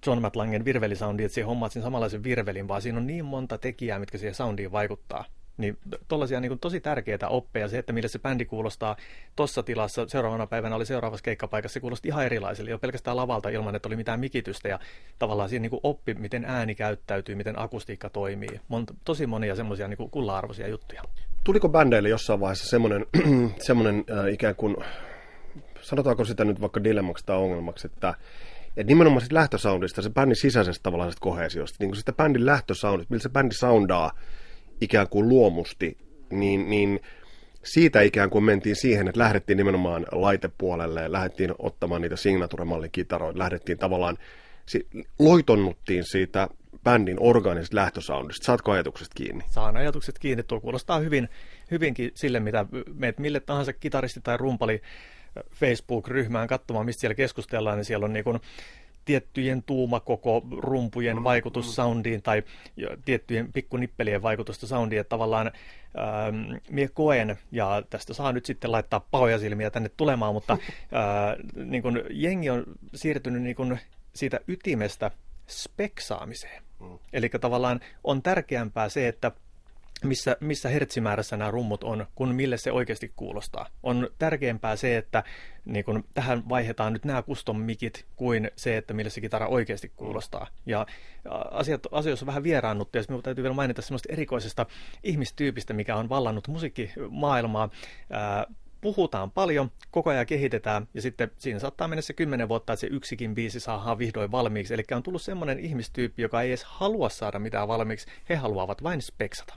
[0.07, 3.99] John Matlangen virvelisoundia, että siihen hommaat sen samanlaisen virvelin, vaan siinä on niin monta tekijää,
[3.99, 5.25] mitkä siihen soundiin vaikuttaa.
[5.57, 7.67] Niin tuollaisia niin tosi tärkeitä oppeja.
[7.67, 8.95] Se, että millä se bändi kuulostaa
[9.35, 12.71] tuossa tilassa seuraavana päivänä oli seuraavassa keikkapaikassa, se kuulosti ihan erilaiselle.
[12.71, 14.79] Jo pelkästään lavalta ilman, että oli mitään mikitystä ja
[15.19, 18.61] tavallaan siinä niin oppi, miten ääni käyttäytyy, miten akustiikka toimii.
[18.67, 21.01] Monta, tosi monia semmoisia niin kulla-arvoisia juttuja.
[21.43, 23.05] Tuliko bändeille jossain vaiheessa semmoinen,
[23.67, 24.77] semmoinen äh, ikään kuin
[25.81, 28.13] sanotaanko sitä nyt vaikka dilemmaksi tai ongelmaksi, että
[28.77, 33.23] et nimenomaan siitä lähtösoundista, se bändin sisäisestä tavallaan kohesiosta, niin kuin sitä bändin lähtösoundista, millä
[33.23, 34.11] se bändi soundaa
[34.81, 35.97] ikään kuin luomusti,
[36.29, 36.99] niin, niin
[37.63, 43.77] siitä ikään kuin mentiin siihen, että lähdettiin nimenomaan laitepuolelle, lähdettiin ottamaan niitä signature-mallin kitaroita, lähdettiin
[43.77, 44.17] tavallaan,
[45.19, 46.47] loitonnuttiin siitä
[46.83, 48.45] bändin orgaanisesta lähtösoundista.
[48.45, 49.43] Saatko ajatukset kiinni?
[49.49, 50.43] Saan ajatukset kiinni.
[50.43, 51.29] Tuo kuulostaa hyvin,
[51.71, 54.81] hyvinkin sille, mitä meet mille tahansa kitaristi tai rumpali
[55.53, 58.39] Facebook-ryhmään katsomaan, mistä siellä keskustellaan, niin siellä on niin kuin
[59.05, 61.71] tiettyjen tuumakoko rumpujen mm, vaikutus mm.
[61.71, 62.43] soundiin tai
[63.05, 69.07] tiettyjen pikkunippelien vaikutusta soundiin, että tavallaan ähm, mie koen, ja tästä saa nyt sitten laittaa
[69.11, 70.59] pahoja silmiä tänne tulemaan, mutta äh,
[71.65, 72.63] niin kun jengi on
[72.95, 73.77] siirtynyt niin kun
[74.13, 75.11] siitä ytimestä
[75.47, 76.63] speksaamiseen.
[76.79, 76.99] Mm.
[77.13, 79.31] Eli tavallaan on tärkeämpää se, että
[80.03, 83.67] missä, missä hertsimäärässä nämä rummut on, kun mille se oikeasti kuulostaa.
[83.83, 85.23] On tärkeämpää se, että
[85.65, 89.91] niin kun tähän vaihdetaan nyt nämä custom mikit kuin se, että millä se kitara oikeasti
[89.95, 90.47] kuulostaa.
[90.65, 90.85] Ja
[91.51, 94.65] asiat, asioissa on vähän vieraannuttu, ja minun täytyy vielä mainita semmoista erikoisesta
[95.03, 97.69] ihmistyypistä, mikä on vallannut musiikkimaailmaa.
[98.09, 98.45] Ää,
[98.81, 102.87] puhutaan paljon, koko ajan kehitetään ja sitten siinä saattaa mennä se kymmenen vuotta, että se
[102.87, 104.73] yksikin biisi saadaan vihdoin valmiiksi.
[104.73, 109.01] Eli on tullut semmoinen ihmistyyppi, joka ei edes halua saada mitään valmiiksi, he haluavat vain
[109.01, 109.53] speksata.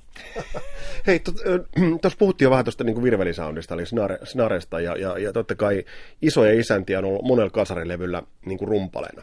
[1.06, 1.20] Hei,
[2.02, 5.84] tuossa puhuttiin jo vähän tuosta niin virvelisoundista, eli snare, snaresta, ja, ja, ja totta kai
[6.22, 9.22] isoja isäntiä on ollut monella kasarilevyllä niin rumpaleena.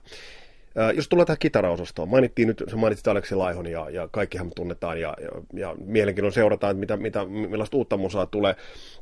[0.96, 5.14] Jos tulee tähän kitaraosastoon, mainittiin nyt, se mainitsit Aleksi Laihon ja, ja kaikkihan tunnetaan ja,
[5.22, 8.56] ja, ja mielenkiinnolla seurataan, mitä, mitä, millaista uutta musaa tulee.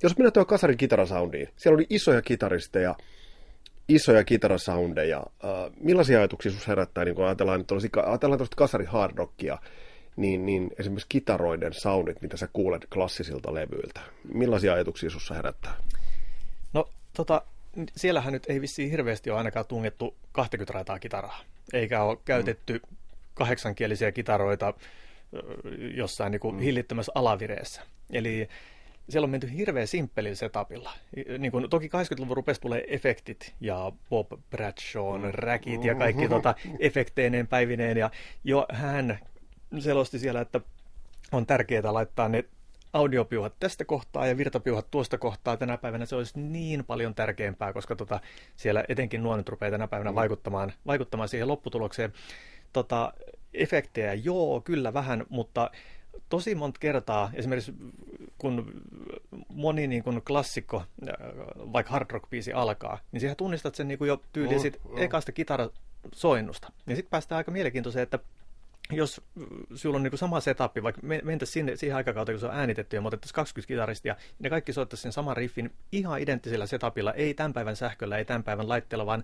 [0.03, 2.95] Jos mennään tuohon kasarin kitarasoundiin, siellä oli isoja kitaristeja,
[3.89, 5.19] isoja kitarasoundeja.
[5.19, 9.57] Uh, millaisia ajatuksia sinussa herättää, niin kun ajatellaan, että ajatellaan tuosta kasari hard rockia,
[10.15, 14.01] niin, niin esimerkiksi kitaroiden soundit, mitä sä kuulet klassisilta levyiltä,
[14.33, 15.73] millaisia ajatuksia sinussa herättää?
[16.73, 17.41] No, tota,
[17.95, 21.39] siellähän nyt ei vissiin hirveästi ole ainakaan tungettu 20 raitaa kitaraa,
[21.73, 22.81] eikä ole käytetty
[23.33, 24.73] kahdeksankielisiä kitaroita
[25.93, 26.61] jossain niin kuin mm.
[26.61, 27.81] hillittömässä alavireessä.
[28.11, 28.49] Eli
[29.09, 30.91] siellä on menty hirveän simppelillä setupilla.
[31.37, 35.31] Niin kuin, toki 80-luvun rupesi tulee efektit ja Bob Bradshawn mm.
[35.33, 36.29] räkit ja kaikki mm.
[36.29, 37.97] tota, efekteineen päivineen.
[37.97, 38.11] Ja
[38.43, 39.19] jo hän
[39.79, 40.61] selosti siellä, että
[41.31, 42.45] on tärkeää laittaa ne
[42.93, 47.95] audiopiuhat tästä kohtaa ja virtapiuhat tuosta kohtaa tänä päivänä se olisi niin paljon tärkeämpää, koska
[47.95, 48.19] tota,
[48.55, 50.15] siellä etenkin nuonet rupeaa tänä päivänä mm.
[50.15, 52.13] vaikuttamaan, vaikuttamaan siihen lopputulokseen.
[52.73, 53.13] Tota,
[53.53, 55.71] efektejä, joo, kyllä vähän, mutta
[56.29, 57.73] tosi monta kertaa, esimerkiksi
[58.37, 58.81] kun
[59.49, 61.15] moni niin kun klassikko, äh,
[61.73, 64.79] vaikka hard rock biisi alkaa, niin siihen tunnistat sen niin kuin jo tyyliin mm, sit
[64.89, 64.97] mm.
[64.97, 66.71] ekasta kitarasoinnusta.
[66.87, 68.19] Ja sitten päästään aika mielenkiintoiseen, että
[68.91, 69.21] jos
[69.75, 72.95] sulla on niin kuin sama setup, vaikka mentäisiin sinne siihen aikakauteen, kun se on äänitetty
[72.95, 77.13] ja me otettaisiin 20 kitaristia, niin ne kaikki soittaisiin sen saman riffin ihan identtisellä setupilla,
[77.13, 79.23] ei tämän päivän sähköllä, ei tämän päivän laitteella, vaan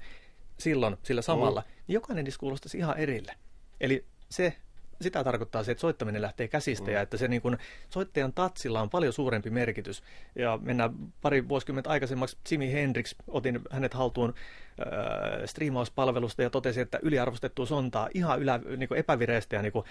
[0.60, 1.68] silloin sillä samalla, mm.
[1.88, 3.36] niin jokainen niistä kuulostaisi ihan erille.
[3.82, 4.56] Eli se
[5.02, 6.94] sitä tarkoittaa se, että soittaminen lähtee käsistä mm.
[6.94, 7.58] ja että se niin kuin,
[7.90, 10.04] soittajan tatsilla on paljon suurempi merkitys.
[10.36, 14.34] Ja mennään pari vuosikymmentä aikaisemmaksi, Jimi Hendrix, otin hänet haltuun
[14.80, 19.86] äh, striimauspalvelusta ja totesi, että yliarvostettu sontaa ihan ylä, niin kuin epävireistä ja niin kuin,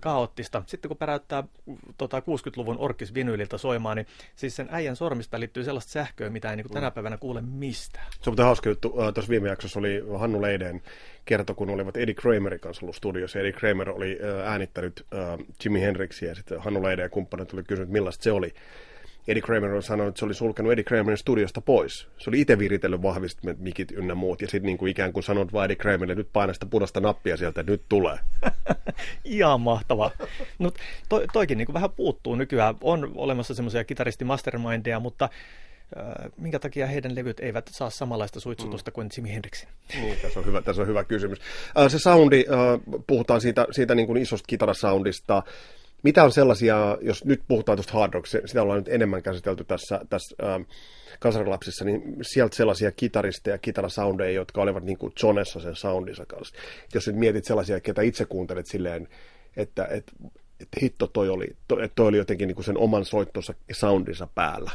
[0.00, 0.62] kaoottista.
[0.66, 1.44] Sitten kun päräyttää
[1.98, 6.64] tota, 60-luvun orkisvinyliltä soimaan, niin siis sen äijän sormista liittyy sellaista sähköä, mitä ei niin
[6.64, 6.94] kuin, tänä mm.
[6.94, 8.06] päivänä kuule mistään.
[8.22, 8.88] Se on hauska juttu.
[9.14, 10.82] Tuossa viime jaksossa oli Hannu Leiden
[11.30, 13.38] kertoi, kun olivat Eddie Kramerin kanssa ollut studiossa.
[13.38, 15.06] Eddie Kramer oli äänittänyt
[15.64, 18.54] Jimi Hendrixia ja sitten Hannu Leiden ja kumppanit tuli kysynyt, millaista se oli.
[19.28, 22.08] Eddie Kramer on sanonut, että se oli sulkenut Eddie Kramerin studiosta pois.
[22.18, 25.52] Se oli itse viritellyt vahvistimet, mikit ynnä muut, ja sitten niin kuin ikään kuin sanonut
[25.52, 28.18] vaan Eddie Kramerille, nyt paina sitä punaista nappia sieltä, nyt tulee.
[29.24, 30.10] Ihan mahtava.
[30.58, 30.72] No,
[31.08, 32.74] to, toikin niin kuin vähän puuttuu nykyään.
[32.80, 35.28] On olemassa semmoisia kitaristi mastermindeja, mutta
[36.36, 38.92] minkä takia heidän levyt eivät saa samanlaista suitsutusta mm.
[38.92, 39.68] kuin Jimi Hendrixin?
[39.94, 41.38] Niin, tässä on hyvä, tässä on hyvä kysymys.
[41.88, 42.44] Se soundi,
[43.06, 45.42] puhutaan siitä, siitä niin kuin isosta kitarasoundista.
[46.02, 50.00] Mitä on sellaisia, jos nyt puhutaan tuosta hard rock, sitä ollaan nyt enemmän käsitelty tässä,
[50.10, 50.66] tässä äh,
[51.20, 56.56] kansarilapsissa, niin sieltä sellaisia kitaristeja, kitarasoundeja, jotka olivat niin kuin Jonessa sen soundinsa kanssa.
[56.94, 59.08] Jos nyt mietit sellaisia, ketä itse kuuntelet silleen,
[59.56, 60.12] että, että,
[60.60, 64.28] että hitto toi oli, toi, toi oli jotenkin niin kuin sen oman soittonsa ja soundinsa
[64.34, 64.70] päällä.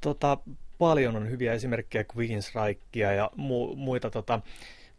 [0.00, 0.38] Tota,
[0.78, 4.40] paljon on hyviä esimerkkejä Queensrycheia ja mu- muita tota,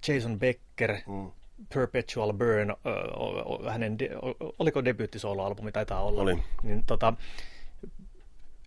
[0.07, 1.31] Jason Becker, mm.
[1.73, 2.75] Perpetual Burn,
[3.69, 4.09] hänen, de,
[4.59, 6.21] oliko debyyttisoloalbumi, taitaa olla.
[6.21, 6.37] Oli.
[6.63, 7.13] Niin, tota,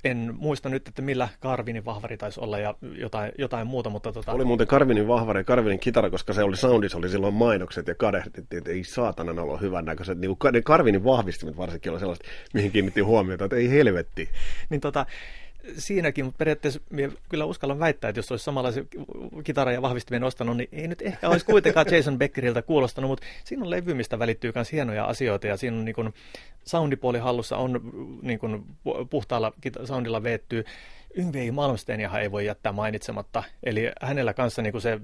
[0.05, 4.13] en muista nyt, että millä Karvinin vahvari taisi olla ja jotain, jotain muuta, mutta...
[4.13, 4.33] Tota...
[4.33, 7.95] Oli muuten Karvinin vahvari ja Karvinin kitara, koska se oli soundis, oli silloin mainokset ja
[7.95, 10.19] kadehdittiin, että ei saatana olla hyvän näköiset.
[10.19, 14.29] Niin Karvinin vahvistimet varsinkin oli sellaiset, mihin kiinnitti huomiota, että ei helvetti.
[14.71, 15.07] niin tota,
[15.79, 18.89] siinäkin, mutta periaatteessa minä kyllä uskallan väittää, että jos olisi samanlaisen
[19.45, 23.65] kitara ja vahvistimien ostanut, niin ei nyt ehkä olisi kuitenkaan Jason Beckeriltä kuulostanut, mutta siinä
[23.65, 26.15] on levymistä välittyy myös hienoja asioita ja siinä on niin kuin,
[26.65, 27.81] soundipuoli hallussa on
[28.23, 28.65] niin kuin,
[29.11, 29.53] puhtaalla
[29.85, 30.65] soundilla veettyy.
[31.15, 35.01] Yngve Malmsteeniahan ei voi jättää mainitsematta, eli hänellä kanssa niin kuin se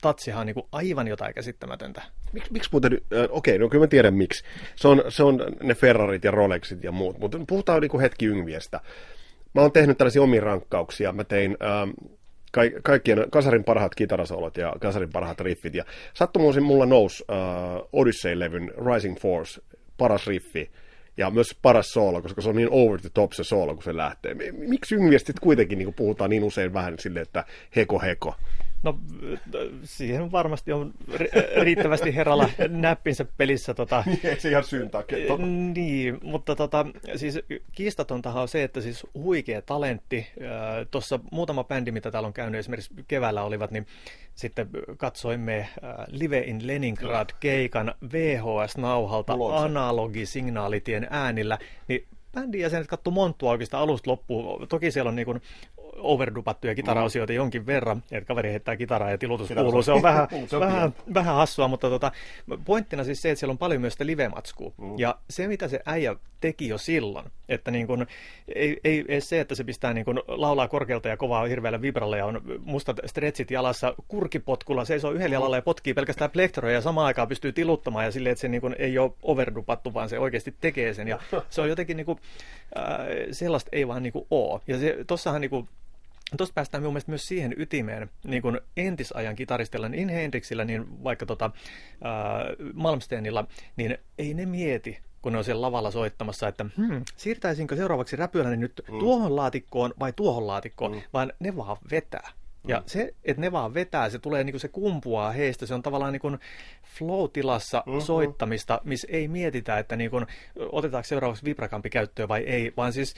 [0.00, 2.02] tatsihan on niin kuin aivan jotain käsittämätöntä.
[2.32, 4.44] Miksi, miksi muuten, äh, okei, no kyllä mä tiedän miksi.
[4.76, 8.26] Se on, se on ne Ferrarit ja Rolexit ja muut, mutta puhutaan niin kuin hetki
[8.26, 8.80] Yngviestä.
[9.54, 11.12] Mä oon tehnyt tällaisia omia rankkauksia.
[11.12, 11.90] Mä tein ähm,
[12.52, 15.74] ka- kaikkien Kasarin parhaat kitarasolot ja Kasarin parhaat riffit.
[15.74, 15.84] Ja
[16.14, 17.36] sattumuisin mulla nousi äh,
[17.92, 19.60] Odyssey-levyn Rising Force,
[19.98, 20.70] paras riffi
[21.16, 23.96] ja myös paras soolo, koska se on niin over the top se soolo, kun se
[23.96, 24.34] lähtee.
[24.52, 27.44] Miksi Yngviestä kuitenkin niin puhutaan niin usein vähän silleen, että
[27.76, 28.34] heko heko?
[28.82, 28.98] No
[29.84, 30.94] siihen varmasti on
[31.62, 33.74] riittävästi herralla näppinsä pelissä.
[33.74, 35.02] Tota, niin, ei se ihan syyntaa.
[35.74, 37.38] Niin, mutta tota, siis
[37.72, 40.26] kiistatontahan on se, että siis huikea talentti.
[40.90, 43.86] Tuossa muutama bändi, mitä täällä on käynyt, esimerkiksi keväällä olivat, niin
[44.34, 45.68] sitten katsoimme
[46.06, 54.68] Live in Leningrad keikan VHS-nauhalta analogisignaalitien äänillä, niin bändin jäsenet katsoivat monttua oikeastaan alusta loppuun.
[54.68, 55.40] Toki siellä on niin
[55.96, 59.82] overdupattuja kitaraosioita jonkin verran, että kaveri heittää kitaraa ja tilutus Kitara kuuluu.
[59.82, 62.12] Se on vähän, se on vähän, vähän hassua, mutta tota,
[62.64, 64.72] pointtina siis se, että siellä on paljon myös sitä live-matskua.
[64.78, 64.98] Mm.
[64.98, 68.06] Ja se, mitä se äijä teki jo silloin, että niin kun,
[68.54, 72.16] ei, ei, ei se, että se pistää niin kun, laulaa korkealta ja kovaa hirveällä vibralla
[72.16, 77.06] ja on mustat stretchit jalassa kurkipotkulla, seisoo yhdellä jalalla ja potkii pelkästään plektoroja ja samaan
[77.06, 80.54] aikaan pystyy tiluttamaan ja silleen, että se niin kun, ei ole overdupattu, vaan se oikeasti
[80.60, 81.08] tekee sen.
[81.08, 81.18] Ja
[81.50, 82.18] se on jotenkin niin kun,
[82.78, 82.84] äh,
[83.30, 84.60] sellaista ei vaan niin ole.
[84.66, 85.68] Ja se, tossahan niin kun,
[86.36, 91.44] Tuosta päästään mielestä myös siihen ytimeen, niin kuin entisajan kitaristilla, niin Hendrixillä, niin vaikka tota,
[91.44, 93.44] äh, Malmsteenilla,
[93.76, 98.56] niin ei ne mieti, kun ne on siellä lavalla soittamassa, että hmm, siirtäisinkö seuraavaksi räpyläni
[98.56, 98.98] nyt mm.
[98.98, 101.02] tuohon laatikkoon vai tuohon laatikkoon, mm.
[101.12, 102.30] vaan ne vaan vetää.
[102.68, 102.82] Ja mm.
[102.86, 106.12] se, että ne vaan vetää, se tulee niin kuin se kumpuaa heistä, se on tavallaan
[106.12, 106.38] niin kuin
[106.84, 108.00] flow-tilassa mm-hmm.
[108.00, 110.26] soittamista, missä ei mietitä, että niin kuin,
[110.72, 113.14] otetaanko seuraavaksi vibrakampi käyttöön vai ei, vaan siis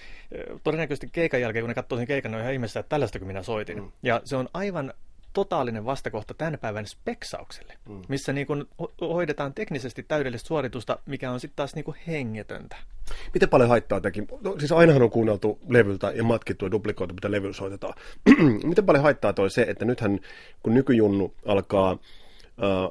[0.62, 3.42] todennäköisesti keikan jälkeen, kun ne katsoo sen keikan, ne on ihan ihmeessä, että tällaista minä
[3.42, 3.83] soitin.
[3.83, 3.92] Mm.
[4.02, 4.94] Ja se on aivan
[5.35, 8.03] totaalinen vastakohta tämän päivän speksaukselle, mm.
[8.09, 8.64] missä niin kuin
[9.01, 12.77] hoidetaan teknisesti täydellistä suoritusta, mikä on sitten taas niin kuin hengetöntä.
[13.35, 14.25] Miten paljon haittaa teki?
[14.40, 17.94] No, siis ainahan on kuunneltu levyltä ja matkittu ja duplikoitu, mitä levyllä soitetaan.
[18.64, 20.20] Miten paljon haittaa toi se, että nythän
[20.62, 21.99] kun nykyjunnu alkaa, äh,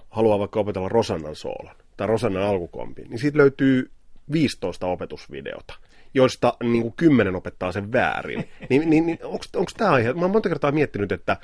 [0.10, 3.92] haluaa vaikka opetella Rosannan soolan tai Rosannan alkukompiin, niin siitä löytyy
[4.32, 5.74] 15 opetusvideota
[6.14, 8.50] joista niin kuin 10 opettaa sen väärin.
[8.70, 10.14] niin, niin, niin onko tämä aihe?
[10.14, 11.38] Mä oon monta kertaa miettinyt, että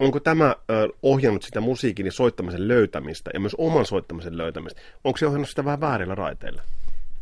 [0.00, 0.56] onko tämä
[1.02, 4.80] ohjannut sitä musiikin ja soittamisen löytämistä ja myös oman soittamisen löytämistä?
[5.04, 6.62] Onko se ohjannut sitä vähän väärillä raiteilla?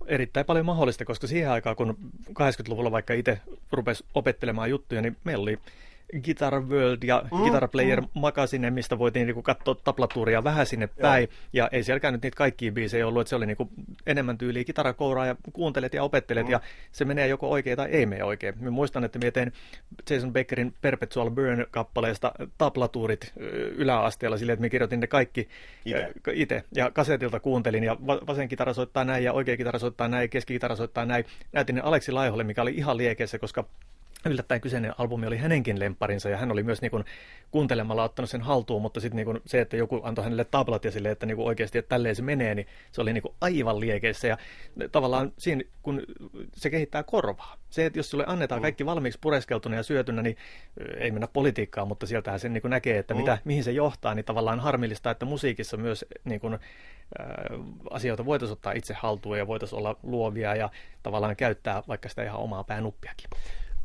[0.07, 1.99] Erittäin paljon mahdollista, koska siihen aikaan, kun
[2.31, 3.41] 80-luvulla vaikka itse
[3.73, 5.59] rupesi opettelemaan juttuja, niin meillä oli
[6.25, 8.09] Guitar World ja mm, Guitar Player mm.
[8.14, 11.23] Magazine, mistä voitiin niinku katsoa taplatuuria vähän sinne päin.
[11.23, 11.38] Joo.
[11.53, 13.71] Ja ei sielläkään nyt niitä kaikkia biisejä ollut, että se oli niinku
[14.07, 16.53] enemmän tyyliä kitarakouraa ja kuuntelet ja opettelet mm.
[16.53, 16.61] ja
[16.92, 18.55] se menee joko oikein tai ei mene oikein.
[18.61, 19.53] Mä muistan, että mietin
[20.11, 23.33] Jason Beckerin Perpetual Burn-kappaleesta taplatuurit
[23.77, 25.49] yläasteella silleen, että mä kirjoitin ne kaikki
[26.33, 30.77] itse ja kasetilta kuuntelin ja vasen kitara soittaa näin ja oikea kitara soittaa näin, keskikitara
[30.77, 31.25] soittaa näin.
[31.53, 33.64] Näytin ne Aleksi Laiholle, mikä oli ihan liekeessä, koska
[34.26, 37.04] yllättäen kyseinen albumi oli hänenkin lemparinsa ja hän oli myös niin kuin,
[37.50, 41.11] kuuntelemalla ottanut sen haltuun, mutta sitten niin se, että joku antoi hänelle tablat ja sille,
[41.11, 44.28] että niin kuin, oikeasti että tälleen se menee, niin se oli niin kuin, aivan liekeissä
[44.28, 44.38] ja
[44.92, 46.02] tavallaan siinä, kun
[46.54, 47.57] se kehittää korvaa.
[47.70, 48.62] Se, että jos sulle annetaan mm.
[48.62, 50.37] kaikki valmiiksi pureskeltuna ja syötynä, niin
[50.98, 53.40] ei mennä politiikkaan, mutta sieltähän sen niin kuin näkee, että mitä, mm.
[53.44, 56.59] mihin se johtaa, niin tavallaan harmillista, että musiikissa myös niin kuin,
[57.90, 60.70] asioita voitaisiin ottaa itse haltuun ja voitaisiin olla luovia ja
[61.02, 63.31] tavallaan käyttää vaikka sitä ihan omaa päänuppiakin.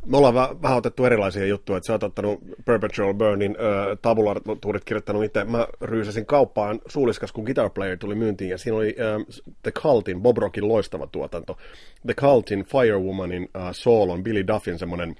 [0.05, 5.23] Me ollaan vähän otettu erilaisia juttuja, että sä oot ottanut Perpetual Burnin äh, tabulatuurit kirjoittanut
[5.23, 5.43] itse.
[5.43, 10.21] Mä ryysäsin kauppaan suuliskas, kun Guitar Player tuli myyntiin, ja siinä oli äh, The Cultin,
[10.21, 11.57] Bob Rockin loistava tuotanto.
[12.05, 15.15] The Cultin, Firewomanin, äh, Soulon, Billy Duffin semmoinen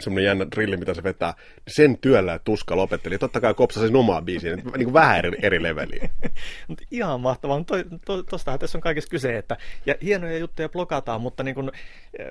[0.00, 1.34] semmoinen jännä drilli, mitä se vetää,
[1.68, 3.18] sen työllä tuska lopetteli.
[3.18, 6.08] Totta kai kopsasin sen omaa biisiin, niin kuin vähän eri, eri leveliä.
[6.90, 7.64] Ihan mahtavaa.
[7.64, 11.70] To, to, tostahan tässä on kaikessa kyse, että ja hienoja juttuja blokataan, mutta niin kuin,
[12.20, 12.26] äh,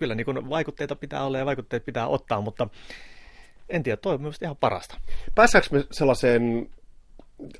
[0.00, 2.68] kyllä niin vaikutteita pitää olla ja vaikutteet pitää ottaa, mutta
[3.68, 4.96] en tiedä, toi on ihan parasta.
[5.34, 6.68] Pääsäänkö me sellaiseen,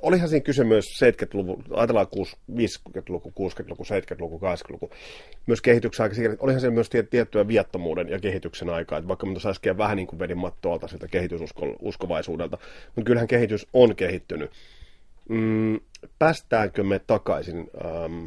[0.03, 2.07] olihan siinä kyse myös 70-luvun, ajatellaan
[2.53, 4.91] 50-luku, 60-luku, 70-luku, 80-luku,
[5.47, 9.51] myös kehityksen aika olihan se myös tiettyä viattomuuden ja kehityksen aikaa, että vaikka mä tuossa
[9.51, 12.49] äsken vähän niin kuin vedin mattoalta siltä kehitysuskovaisulta,
[12.97, 14.51] mutta kyllähän kehitys on kehittynyt.
[15.29, 15.81] Mm,
[16.19, 18.25] päästäänkö me takaisin ähm,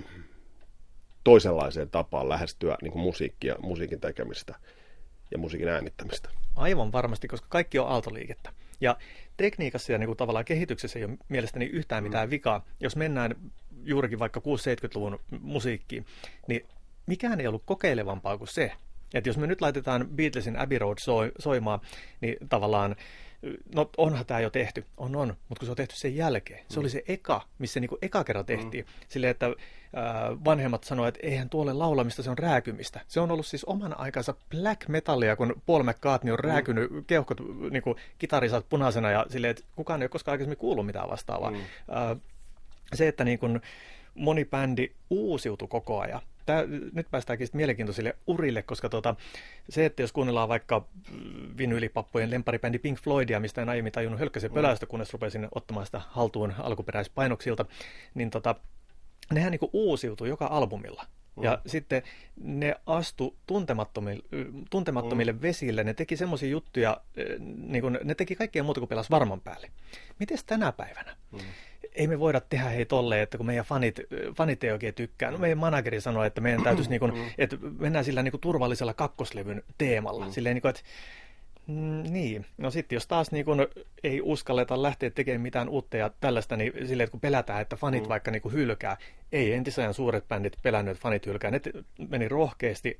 [1.24, 4.56] toisenlaiseen tapaan lähestyä niin kuin musiikkia, musiikin tekemistä
[5.32, 6.30] ja musiikin äänittämistä.
[6.56, 8.54] Aivan varmasti, koska kaikki on aaltoliikettä.
[8.82, 8.98] Ja
[9.38, 12.08] tekniikassa ja niin kuin tavallaan kehityksessä ei ole mielestäni yhtään mm.
[12.08, 12.66] mitään vikaa.
[12.80, 13.36] Jos mennään
[13.84, 16.06] juurikin vaikka 6-70-luvun musiikkiin,
[16.48, 16.66] niin
[17.06, 18.72] mikään ei ollut kokeilevampaa kuin se,
[19.14, 21.80] että jos me nyt laitetaan Beatlesin Abbey Road soi, soimaan,
[22.22, 22.96] niin tavallaan
[23.76, 26.76] no onhan tämä jo tehty, on on, mutta kun se on tehty sen jälkeen, se
[26.76, 26.80] mm.
[26.80, 28.92] oli se eka, missä niinku eka kerran tehtiin, mm.
[29.08, 29.54] silleen, että äh,
[30.46, 33.02] vanhemmat sanoivat, että eihän tuolle laulamista, se on rääkymistä.
[33.08, 36.50] Se on ollut siis oman aikansa black metallia, kun Paul McCartney on mm.
[36.50, 37.06] rääkynyt mm.
[37.06, 37.38] keuhkot,
[37.72, 41.52] niinku, kitarisat punaisena ja silleen, että kukaan ei ole koskaan aikaisemmin kuullut mitään vastaavaa.
[41.52, 41.58] Mm.
[41.58, 42.18] Äh,
[42.94, 43.62] se, että niin kun
[44.16, 49.16] moni bändi uusiutui koko ajan, Tää, nyt päästäänkin sitten mielenkiintoisille urille, koska tuota,
[49.70, 50.88] se, että jos kuunnellaan vaikka
[51.58, 54.54] vinylipappojen lemparibändi Pink Floydia, mistä en aiemmin tajunnut hölkkäsen mm.
[54.54, 57.66] pölästä, kunnes rupesin ottamaan sitä haltuun alkuperäispainoksilta,
[58.14, 58.56] niin tota,
[59.32, 61.06] nehän niinku uusiutui joka albumilla.
[61.36, 61.44] Mm.
[61.44, 62.02] Ja sitten
[62.38, 64.24] ne astu tuntemattomille,
[64.70, 65.42] tuntemattomille mm.
[65.42, 67.02] vesille, ne teki semmoisia juttuja,
[67.58, 69.72] niin kun, ne teki kaikkea muuta kuin pelas varman päälle.
[70.20, 71.16] Miten tänä päivänä?
[71.32, 71.40] Mm
[71.96, 74.00] ei me voida tehdä hei tolle, että kun meidän fanit,
[74.38, 75.32] fanit ei oikein tykkää.
[75.32, 78.93] No meidän manageri sanoi, että meidän täytyisi niin kuin, että mennään sillä niin kuin turvallisella
[78.93, 80.26] kakkoslevyn teemalla.
[80.26, 80.32] Mm.
[80.32, 80.82] Silleen niin kuin, että
[81.67, 83.67] Mm, niin, no sitten jos taas niin kun
[84.04, 88.04] ei uskalleta lähteä tekemään mitään uutta ja tällaista, niin silleen, että kun pelätään, että fanit
[88.04, 88.10] mm.
[88.10, 88.98] vaikka niin hylkää,
[89.32, 91.62] ei entisajan suuret bändit pelännyt, että fanit hylkää, ne
[92.10, 93.00] meni rohkeasti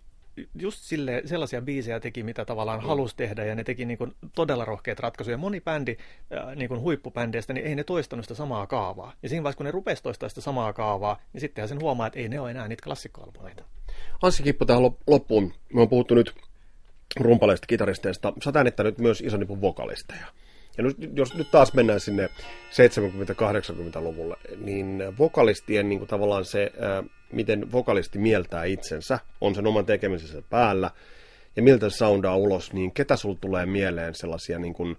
[0.56, 2.88] just sille, sellaisia biisejä teki, mitä tavallaan mm.
[2.88, 5.38] halusi tehdä, ja ne teki niin kuin todella rohkeita ratkaisuja.
[5.38, 5.98] Moni bändi
[6.38, 9.14] äh, niin kuin huippubändeistä, niin ei ne toistanut sitä samaa kaavaa.
[9.24, 12.20] Ja siinä vaiheessa, kun ne rupesi toistamaan sitä samaa kaavaa, niin sittenhän sen huomaa, että
[12.20, 13.64] ei ne ole enää niitä klassikkoalbumeita.
[14.22, 15.54] Anssi Kippo tähän loppuun.
[15.74, 16.36] Me on puhuttu nyt
[17.20, 18.34] rumpaleista, kitaristeista.
[18.44, 20.26] Sä äänittänyt myös isonipun vokalisteja.
[20.78, 26.72] Ja nyt, jos nyt taas mennään sinne 70-80-luvulle, niin vokalistien niin kuin tavallaan se,
[27.34, 30.92] miten vokalisti mieltää itsensä, on sen oman tekemisensä päällä,
[31.56, 34.98] ja miltä se soundaa ulos, niin ketä sulla tulee mieleen sellaisia, niin kuin,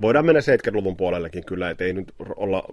[0.00, 2.64] voidaan mennä 70-luvun puolellekin kyllä, että ei nyt olla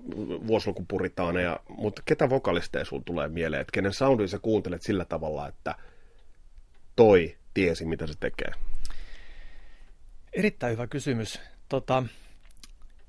[0.47, 5.75] vuosilukupuritaaneja, mutta ketä vokalisteja sulla tulee mieleen, että kenen soundin sä kuuntelet sillä tavalla, että
[6.95, 8.51] toi tiesi, mitä se tekee?
[10.33, 11.39] Erittäin hyvä kysymys.
[11.69, 12.03] Tota,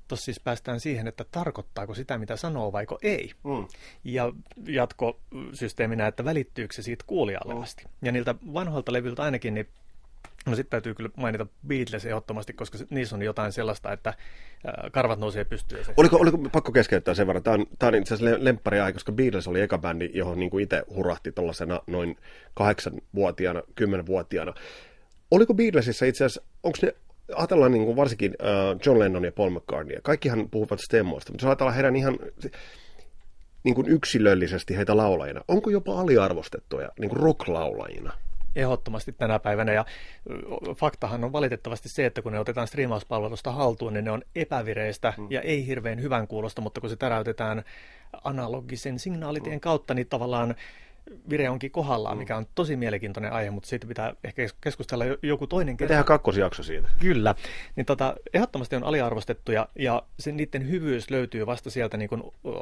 [0.07, 3.31] tuossa siis päästään siihen, että tarkoittaako sitä, mitä sanoo, vaiko ei.
[3.43, 3.67] Mm.
[4.03, 4.33] Ja
[4.65, 7.61] jatkosysteeminä, että välittyykö se siitä kuulijalle mm.
[7.61, 7.85] asti.
[8.01, 9.67] Ja niiltä vanhoilta levyiltä ainakin, niin
[10.45, 14.13] No sitten täytyy kyllä mainita Beatles ehdottomasti, koska niissä on jotain sellaista, että
[14.91, 15.85] karvat nousee pystyyn.
[15.97, 17.43] Oliko, oliko pakko keskeyttää sen verran?
[17.43, 20.49] Tämä on, tämä on itse asiassa lemppari aika, koska Beatles oli eka bändi, johon niin
[20.49, 22.17] kuin itse hurahti tuollaisena noin
[22.53, 24.53] kahdeksanvuotiaana, kymmenvuotiaana.
[25.31, 26.95] Oliko Beatlesissa itse asiassa, onko ne
[27.35, 31.49] ajatellaan niin kuin varsinkin uh, John Lennon ja Paul McCartney, kaikkihan puhuvat stemmoista, mutta jos
[31.49, 32.19] ajatellaan heidän ihan
[33.63, 38.13] niin kuin yksilöllisesti heitä laulajina, onko jopa aliarvostettuja niin kuin rock-laulajina?
[38.55, 39.85] Ehdottomasti tänä päivänä, ja
[40.75, 45.27] faktahan on valitettavasti se, että kun ne otetaan striimauspalvelusta haltuun, niin ne on epävireistä mm.
[45.29, 47.63] ja ei hirveän hyvän kuulosta, mutta kun se täräytetään
[48.23, 49.59] analogisen signaalitien mm.
[49.59, 50.55] kautta, niin tavallaan
[51.29, 52.19] vire onkin kohdallaan, mm.
[52.19, 55.89] mikä on tosi mielenkiintoinen aihe, mutta siitä pitää ehkä keskustella joku toinen kerta.
[55.89, 56.89] Tehdään kakkosjakso siitä.
[56.99, 57.35] Kyllä.
[57.75, 62.09] Niin tota, ehdottomasti on aliarvostettu ja, ja sen, niiden hyvyys löytyy vasta sieltä niin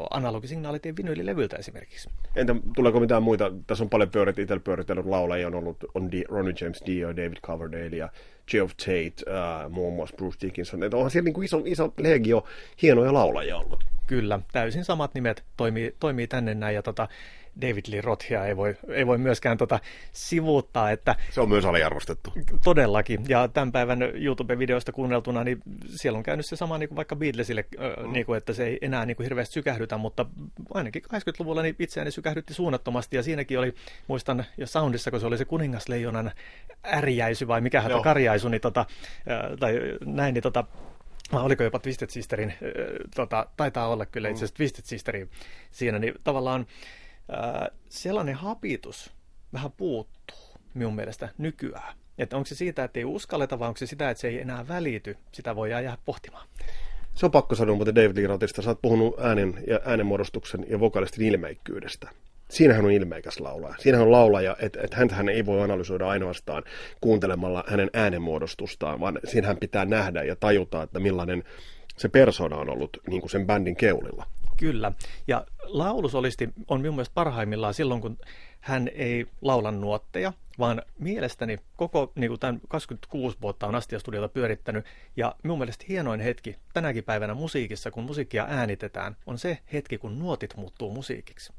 [0.10, 2.10] analogisignaalitien vinylilevyltä esimerkiksi.
[2.36, 3.51] Entä tuleeko mitään muita?
[3.67, 7.38] Tässä on paljon pyörit, itsellä pyöritellyt laulajia, on ollut on D, Ronnie James Dio, David
[7.41, 8.10] Coverdale ja
[8.51, 10.84] Geoff Tate, uh, muun muassa Bruce Dickinson.
[10.84, 12.45] Että onhan siellä niin kuin iso, iso legio
[12.82, 13.84] hienoja laulajia ollut.
[14.08, 16.75] Kyllä, täysin samat nimet toimii, toimii tänne näin.
[16.75, 17.08] Ja tota,
[17.62, 19.80] David Lee Rothia ei voi, ei voi myöskään tota
[20.12, 20.92] sivuuttaa.
[20.92, 22.34] Että se on myös aliarvostettu.
[22.64, 23.20] Todellakin.
[23.28, 25.62] Ja tämän päivän YouTube-videoista kuunneltuna, niin
[25.96, 28.12] siellä on käynyt se sama niin kuin vaikka Beatlesille, mm.
[28.12, 30.26] niin kuin, että se ei enää niin kuin hirveästi sykähdytä, mutta
[30.74, 33.16] ainakin 80-luvulla niin itseäni sykähdytti suunnattomasti.
[33.16, 33.74] Ja siinäkin oli,
[34.08, 36.32] muistan jo Soundissa, kun se oli se kuningasleijonan
[36.86, 38.86] ärjäisy vai mikä häntä karjaisu, niin tota,
[39.60, 40.64] tai näin, niin tota,
[41.34, 42.54] oliko jopa Twisted Sisterin,
[43.16, 45.30] tota, taitaa olla kyllä itse asiassa Twisted Sisterin
[45.72, 46.66] siinä, niin tavallaan
[47.89, 49.12] sellainen hapitus
[49.54, 50.38] vähän puuttuu
[50.74, 51.96] minun mielestä nykyään.
[52.17, 54.67] Että onko se siitä, että ei uskalleta, vai onko se sitä, että se ei enää
[54.67, 55.17] välity?
[55.32, 56.48] Sitä voi jäädä pohtimaan.
[57.15, 58.62] Se on pakko sanoa muuten David Lee Rothista.
[58.62, 62.10] Sä oot puhunut äänen ja äänenmuodostuksen ja vokalistin ilmeikkyydestä.
[62.50, 63.76] Siinähän on ilmeikäs laulaja.
[63.80, 66.63] Siinähän on laulaja, että, että häntähän ei voi analysoida ainoastaan
[67.02, 71.43] kuuntelemalla hänen äänenmuodostustaan, vaan siinähän pitää nähdä ja tajuta, että millainen
[71.97, 74.26] se persona on ollut niin kuin sen bändin keulilla.
[74.62, 74.91] Kyllä.
[75.28, 78.18] Ja laulusolisti on minun mielestä parhaimmillaan silloin, kun
[78.59, 84.86] hän ei laula nuotteja, vaan mielestäni koko niin kuin tämän 26 vuotta on Astia-studiota pyörittänyt.
[85.18, 90.20] Ja minun mielestä hienoin hetki tänäkin päivänä musiikissa, kun musiikkia äänitetään, on se hetki, kun
[90.20, 91.53] nuotit muuttuu musiikiksi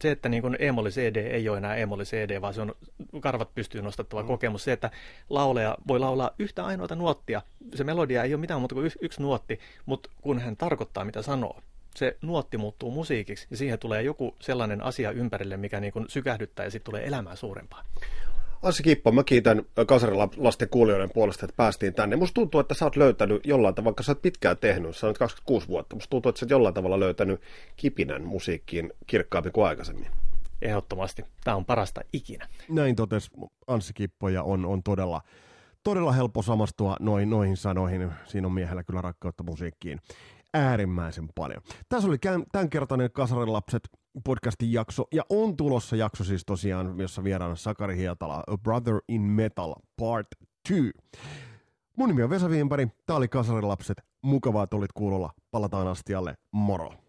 [0.00, 2.74] se, että niin kuin Emoli CD ei ole enää Emoli CD, vaan se on
[3.20, 4.26] karvat pystyy nostattava mm.
[4.26, 4.64] kokemus.
[4.64, 4.90] Se, että
[5.30, 7.42] lauleja voi laulaa yhtä ainoata nuottia.
[7.74, 11.60] Se melodia ei ole mitään muuta kuin yksi nuotti, mutta kun hän tarkoittaa, mitä sanoo,
[11.96, 16.64] se nuotti muuttuu musiikiksi ja siihen tulee joku sellainen asia ympärille, mikä niin kuin sykähdyttää
[16.66, 17.84] ja sitten tulee elämää suurempaa.
[18.64, 22.16] Anssi Kippo, mä kiitän kasarilasten kuulijoiden puolesta, että päästiin tänne.
[22.16, 25.18] Musta tuntuu, että sä oot löytänyt jollain tavalla, vaikka sä oot pitkään tehnyt, sä oot
[25.18, 27.40] 26 vuotta, musta tuntuu, että sä oot jollain tavalla löytänyt
[27.76, 30.10] kipinän musiikkiin kirkkaampi kuin aikaisemmin.
[30.62, 31.22] Ehdottomasti.
[31.44, 32.48] Tämä on parasta ikinä.
[32.68, 33.30] Näin totesi
[33.66, 35.20] Anssi Kippo ja on, on todella,
[35.82, 38.10] todella helppo samastua noihin, noihin sanoihin.
[38.24, 40.00] Siinä on miehellä kyllä rakkautta musiikkiin
[40.54, 41.62] äärimmäisen paljon.
[41.88, 42.18] Tässä oli
[42.52, 43.88] tämänkertainen Kasarilapset
[44.24, 49.22] podcastin jakso, ja on tulossa jakso siis tosiaan, jossa vieraana Sakari Hietala, A Brother in
[49.22, 50.28] Metal Part
[50.68, 50.92] 2.
[51.96, 57.03] Mun nimi on Vesa Viimpari, tää oli Kasarilapset, mukavaa tulit kuulolla, palataan astialle, moro!